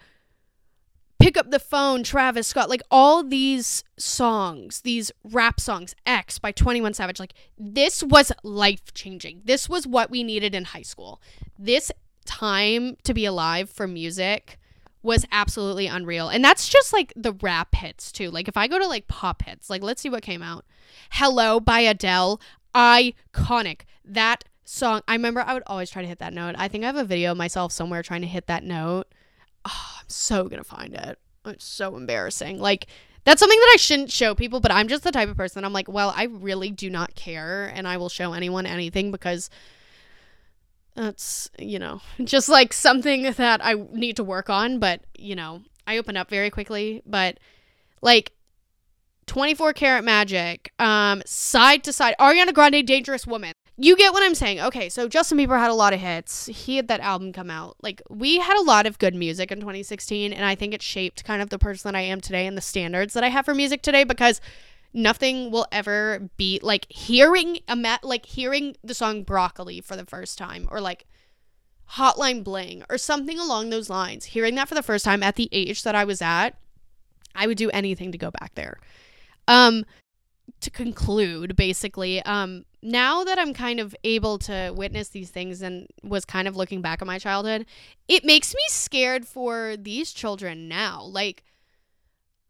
Pick 1.19 1.37
Up 1.37 1.51
the 1.51 1.61
Phone, 1.61 2.03
Travis 2.03 2.49
Scott, 2.49 2.71
like 2.71 2.83
all 2.91 3.23
these 3.23 3.85
songs, 3.99 4.81
these 4.81 5.13
rap 5.23 5.61
songs, 5.61 5.95
X 6.07 6.39
by 6.39 6.51
21 6.51 6.95
Savage, 6.95 7.21
like 7.21 7.35
this 7.59 8.03
was 8.03 8.33
life 8.43 8.93
changing. 8.95 9.43
This 9.45 9.69
was 9.69 9.87
what 9.87 10.11
we 10.11 10.23
needed 10.23 10.55
in 10.55 10.65
high 10.65 10.83
school. 10.83 11.21
This 11.59 11.93
time 12.25 12.97
to 13.05 13.15
be 13.15 13.25
alive 13.25 13.71
for 13.71 13.87
music 13.87 14.59
was 15.03 15.27
absolutely 15.31 15.87
unreal. 15.87 16.29
And 16.29 16.43
that's 16.43 16.69
just 16.69 16.93
like 16.93 17.13
the 17.15 17.33
rap 17.33 17.75
hits 17.75 18.11
too. 18.11 18.31
Like 18.31 18.49
if 18.49 18.57
I 18.57 18.67
go 18.67 18.79
to 18.79 18.87
like 18.87 19.07
pop 19.07 19.43
hits, 19.43 19.69
like 19.69 19.83
let's 19.83 20.01
see 20.01 20.09
what 20.09 20.23
came 20.23 20.43
out. 20.43 20.65
Hello 21.11 21.61
by 21.61 21.81
Adele, 21.81 22.41
iconic. 22.75 23.83
That 24.05 24.45
song, 24.65 25.03
I 25.07 25.13
remember 25.13 25.43
I 25.43 25.55
would 25.55 25.63
always 25.67 25.91
try 25.91 26.03
to 26.03 26.09
hit 26.09 26.19
that 26.21 26.33
note. 26.33 26.55
I 26.59 26.69
think 26.69 26.85
I 26.85 26.87
have 26.87 26.97
a 26.97 27.05
video 27.05 27.33
of 27.33 27.37
myself 27.37 27.71
somewhere 27.71 28.03
trying 28.03 28.23
to 28.23 28.27
hit 28.27 28.47
that 28.47 28.65
note. 28.65 29.05
Oh, 29.67 29.91
I'm 30.01 30.09
so 30.09 30.45
going 30.45 30.63
to 30.63 30.69
find 30.69 30.95
it. 30.95 31.19
It's 31.45 31.67
so 31.67 31.97
embarrassing. 31.97 32.59
Like 32.59 32.87
that's 33.25 33.41
something 33.41 33.59
that 33.59 33.73
I 33.75 33.77
shouldn't 33.77 34.11
show 34.11 34.35
people, 34.35 34.61
but 34.61 34.73
I'm 34.73 34.89
just 34.89 35.05
the 35.05 35.13
type 35.13 35.29
of 35.29 35.37
person 35.37 35.65
I'm 35.65 35.73
like, 35.73 35.89
well, 35.89 36.13
I 36.17 36.25
really 36.25 36.71
do 36.71 36.89
not 36.89 37.15
care 37.15 37.71
and 37.75 37.87
I 37.87 37.97
will 37.97 38.09
show 38.09 38.33
anyone 38.33 38.67
anything 38.67 39.11
because 39.11 39.51
that's 40.95 41.51
you 41.59 41.79
know 41.79 42.01
just 42.25 42.49
like 42.49 42.73
something 42.73 43.23
that 43.33 43.65
i 43.65 43.75
need 43.93 44.17
to 44.17 44.25
work 44.25 44.49
on 44.49 44.79
but 44.79 45.01
you 45.19 45.35
know 45.35 45.61
i 45.87 45.99
open 45.99 46.17
up 46.17 46.31
very 46.31 46.51
quickly 46.51 47.03
but 47.07 47.39
like 48.01 48.33
24 49.27 49.73
karat 49.73 50.05
magic 50.05 50.73
um 50.79 51.23
side 51.27 51.83
to 51.85 51.93
side 51.93 52.15
ariana 52.21 52.53
grande 52.53 52.87
dangerous 52.87 53.27
woman. 53.27 53.53
You 53.77 53.97
get 53.97 54.13
what 54.13 54.23
i'm 54.23 54.35
saying. 54.35 54.61
Okay 54.61 54.89
so 54.89 55.09
justin 55.09 55.39
bieber 55.39 55.59
had 55.59 55.71
a 55.71 55.75
lot 55.75 55.93
of 55.93 56.01
hits. 56.01 56.47
He 56.47 56.77
had 56.77 56.89
that 56.89 57.01
album 57.01 57.33
come 57.33 57.51
out. 57.51 57.77
Like 57.83 58.03
we 58.09 58.39
had 58.39 58.57
a 58.57 58.63
lot 58.63 58.87
of 58.87 58.99
good 58.99 59.15
music 59.15 59.51
in 59.51 59.61
2016 59.61 60.33
and 60.33 60.45
i 60.45 60.55
think 60.55 60.75
it 60.75 60.83
shaped 60.83 61.25
kind 61.25 61.43
of 61.43 61.51
the 61.51 61.59
person 61.59 61.91
that 61.91 61.99
i 61.99 62.03
am 62.03 62.21
today 62.21 62.47
and 62.47 62.57
the 62.57 62.63
standards 62.63 63.15
that 63.15 63.25
i 63.25 63.29
have 63.31 63.45
for 63.45 63.55
music 63.55 63.83
today 63.83 64.05
because 64.05 64.41
nothing 64.95 65.51
will 65.51 65.67
ever 65.73 66.31
beat 66.37 66.63
like 66.63 66.87
hearing 66.91 67.59
a 67.69 67.77
ma- 67.77 67.99
like 68.03 68.25
hearing 68.27 68.77
the 68.83 68.95
song 68.95 69.23
broccoli 69.23 69.81
for 69.81 69.97
the 69.97 70.07
first 70.07 70.39
time 70.39 70.69
or 70.71 70.81
like 70.81 71.05
hotline 71.93 72.43
bling 72.43 72.83
or 72.89 72.97
something 72.97 73.39
along 73.39 73.69
those 73.71 73.91
lines 73.91 74.27
hearing 74.27 74.55
that 74.55 74.69
for 74.69 74.75
the 74.75 74.83
first 74.83 75.05
time 75.05 75.23
at 75.23 75.35
the 75.37 75.49
age 75.53 75.83
that 75.83 75.95
i 75.95 76.05
was 76.05 76.23
at 76.23 76.57
i 77.35 77.47
would 77.47 77.59
do 77.59 77.69
anything 77.71 78.13
to 78.13 78.19
go 78.19 78.31
back 78.31 78.55
there. 78.55 78.79
Um 79.49 79.85
to 80.61 80.71
conclude 80.71 81.57
basically 81.57 82.23
um 82.23 82.65
now 82.83 83.25
that 83.25 83.39
i'm 83.39 83.53
kind 83.53 83.81
of 83.81 83.97
able 84.05 84.39
to 84.39 84.73
witness 84.77 85.09
these 85.09 85.31
things 85.31 85.61
and 85.61 85.87
was 86.03 86.25
kind 86.25 86.47
of 86.47 86.57
looking 86.57 86.81
back 86.81 87.03
at 87.03 87.07
my 87.07 87.19
childhood 87.19 87.67
it 88.09 88.25
makes 88.25 88.55
me 88.55 88.63
scared 88.69 89.27
for 89.27 89.77
these 89.79 90.13
children 90.13 90.69
now. 90.69 91.03
Like 91.03 91.45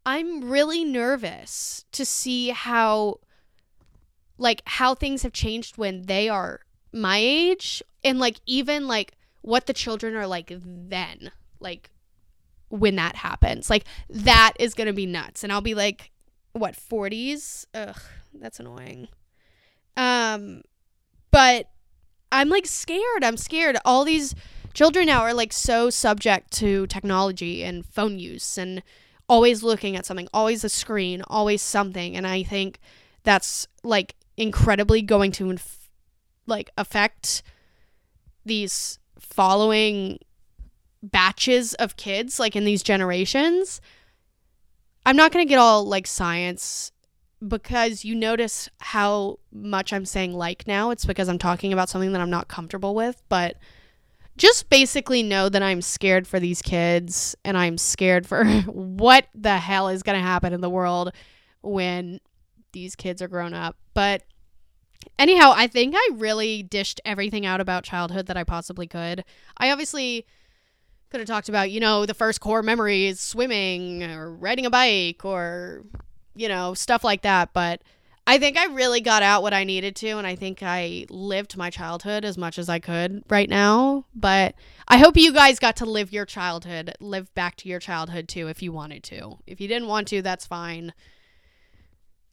I'm 0.05 0.49
really 0.49 0.83
nervous 0.83 1.85
to 1.91 2.05
see 2.05 2.49
how 2.49 3.19
like 4.37 4.61
how 4.65 4.93
things 4.93 5.23
have 5.23 5.33
changed 5.33 5.77
when 5.77 6.03
they 6.03 6.29
are 6.29 6.61
my 6.91 7.17
age 7.17 7.81
and 8.03 8.19
like 8.19 8.39
even 8.45 8.87
like 8.87 9.13
what 9.41 9.65
the 9.65 9.73
children 9.73 10.15
are 10.15 10.27
like 10.27 10.51
then 10.59 11.31
like 11.59 11.89
when 12.69 12.95
that 12.97 13.15
happens. 13.15 13.69
Like 13.69 13.85
that 14.09 14.53
is 14.59 14.73
gonna 14.73 14.93
be 14.93 15.05
nuts. 15.05 15.43
And 15.43 15.51
i'll 15.51 15.61
be 15.61 15.75
like 15.75 16.11
what 16.53 16.75
40s 16.75 17.65
ugh 17.73 18.01
that's 18.33 18.59
annoying. 18.59 19.07
Um 19.97 20.61
but 21.31 21.69
i'm 22.31 22.49
like 22.49 22.67
scared. 22.67 23.23
I'm 23.23 23.37
scared. 23.37 23.77
All 23.85 24.03
these 24.03 24.35
children 24.73 25.07
now 25.07 25.21
are 25.21 25.33
like 25.33 25.53
so 25.53 25.89
subject 25.89 26.51
to 26.51 26.85
technology 26.87 27.63
and 27.63 27.85
phone 27.85 28.19
use 28.19 28.57
and 28.57 28.83
always 29.27 29.63
looking 29.63 29.95
at 29.95 30.05
something, 30.05 30.27
always 30.33 30.63
a 30.63 30.69
screen, 30.69 31.23
always 31.27 31.61
something. 31.61 32.15
And 32.15 32.27
I 32.27 32.43
think 32.43 32.79
that's 33.23 33.67
like 33.83 34.15
incredibly 34.37 35.01
going 35.01 35.31
to 35.33 35.49
inf- 35.49 35.89
like 36.45 36.69
affect 36.77 37.43
these 38.45 38.99
following 39.19 40.19
batches 41.01 41.73
of 41.75 41.97
kids, 41.97 42.39
like 42.39 42.55
in 42.55 42.65
these 42.65 42.83
generations. 42.83 43.81
I'm 45.05 45.15
not 45.15 45.31
going 45.31 45.45
to 45.45 45.49
get 45.49 45.59
all 45.59 45.85
like 45.85 46.07
science 46.07 46.91
because 47.45 48.03
you 48.05 48.15
notice 48.15 48.69
how 48.79 49.39
much 49.51 49.93
I'm 49.93 50.05
saying 50.05 50.33
like 50.33 50.67
now. 50.67 50.89
It's 50.91 51.05
because 51.05 51.29
I'm 51.29 51.37
talking 51.37 51.73
about 51.73 51.89
something 51.89 52.11
that 52.13 52.21
I'm 52.21 52.29
not 52.29 52.47
comfortable 52.47 52.95
with, 52.95 53.21
but 53.29 53.57
just 54.37 54.69
basically 54.69 55.23
know 55.23 55.49
that 55.49 55.63
I'm 55.63 55.81
scared 55.81 56.27
for 56.27 56.39
these 56.39 56.61
kids 56.61 57.35
and 57.45 57.57
I'm 57.57 57.77
scared 57.77 58.27
for 58.27 58.45
what 58.67 59.27
the 59.33 59.57
hell 59.57 59.87
is 59.87 60.03
going 60.03 60.17
to 60.17 60.23
happen 60.25 60.53
in 60.53 60.61
the 60.61 60.69
world 60.69 61.11
when 61.61 62.19
these 62.73 62.95
kids 62.95 63.21
are 63.21 63.27
grown 63.27 63.53
up. 63.53 63.77
But 63.93 64.23
anyhow, 65.17 65.53
I 65.55 65.67
think 65.67 65.95
I 65.97 66.09
really 66.13 66.63
dished 66.63 66.99
everything 67.05 67.45
out 67.45 67.61
about 67.61 67.83
childhood 67.83 68.27
that 68.27 68.37
I 68.37 68.43
possibly 68.43 68.87
could. 68.87 69.23
I 69.57 69.71
obviously 69.71 70.25
could 71.09 71.21
have 71.21 71.27
talked 71.27 71.49
about, 71.49 71.71
you 71.71 71.79
know, 71.79 72.05
the 72.05 72.13
first 72.13 72.41
core 72.41 72.61
memories 72.61 73.21
swimming 73.21 74.03
or 74.03 74.33
riding 74.33 74.65
a 74.65 74.69
bike 74.69 75.23
or, 75.23 75.85
you 76.35 76.49
know, 76.49 76.73
stuff 76.73 77.03
like 77.03 77.21
that. 77.21 77.53
But 77.53 77.81
I 78.27 78.39
think 78.39 78.57
I 78.57 78.65
really 78.65 79.01
got 79.01 79.21
out 79.21 79.43
what 79.43 79.53
I 79.53 79.63
needed 79.63 79.95
to, 79.97 80.09
and 80.11 80.25
I 80.25 80.35
think 80.35 80.63
I 80.63 81.05
lived 81.09 81.57
my 81.57 81.69
childhood 81.69 82.25
as 82.25 82.37
much 82.37 82.57
as 82.57 82.69
I 82.69 82.79
could 82.79 83.23
right 83.29 83.47
now. 83.47 84.05
But 84.15 84.55
I 84.87 84.97
hope 84.97 85.15
you 85.15 85.31
guys 85.31 85.59
got 85.59 85.75
to 85.77 85.85
live 85.85 86.11
your 86.11 86.25
childhood, 86.25 86.93
live 86.99 87.33
back 87.35 87.55
to 87.57 87.69
your 87.69 87.79
childhood 87.79 88.27
too, 88.27 88.47
if 88.47 88.63
you 88.63 88.71
wanted 88.71 89.03
to. 89.03 89.37
If 89.45 89.61
you 89.61 89.67
didn't 89.67 89.87
want 89.87 90.07
to, 90.07 90.23
that's 90.23 90.47
fine. 90.47 90.93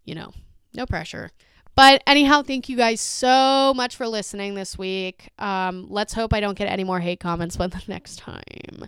You 0.05 0.15
know, 0.15 0.33
no 0.73 0.87
pressure. 0.87 1.31
But 1.75 2.03
anyhow, 2.07 2.43
thank 2.43 2.69
you 2.69 2.77
guys 2.77 3.01
so 3.01 3.73
much 3.75 3.97
for 3.97 4.07
listening 4.07 4.55
this 4.55 4.79
week. 4.79 5.31
Um, 5.39 5.87
let's 5.91 6.15
hope 6.15 6.33
I 6.33 6.41
don't 6.41 6.57
get 6.57 6.69
any 6.69 6.85
more 6.85 7.01
hate 7.01 7.21
comments 7.21 7.57
by 7.59 7.67
the 7.67 7.83
next 7.87 8.17
time. 8.17 8.87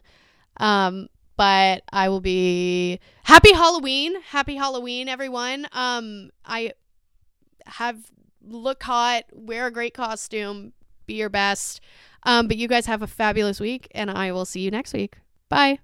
Um, 0.59 1.09
but 1.37 1.83
I 1.93 2.09
will 2.09 2.21
be 2.21 3.01
happy 3.25 3.53
Halloween. 3.53 4.21
Happy 4.23 4.57
Halloween, 4.57 5.09
everyone. 5.09 5.67
Um, 5.73 6.31
I 6.45 6.73
have 7.67 8.11
look 8.47 8.83
hot, 8.83 9.25
wear 9.33 9.67
a 9.67 9.71
great 9.71 9.95
costume, 9.95 10.73
be 11.07 11.15
your 11.15 11.31
best. 11.31 11.81
Um, 12.25 12.49
but 12.49 12.57
you 12.57 12.69
guys 12.69 12.87
have 12.87 13.03
a 13.03 13.07
fabulous 13.07 13.61
week, 13.61 13.89
and 13.93 14.11
I 14.11 14.33
will 14.33 14.45
see 14.45 14.61
you 14.61 14.71
next 14.71 14.93
week. 14.93 15.19
Bye. 15.49 15.79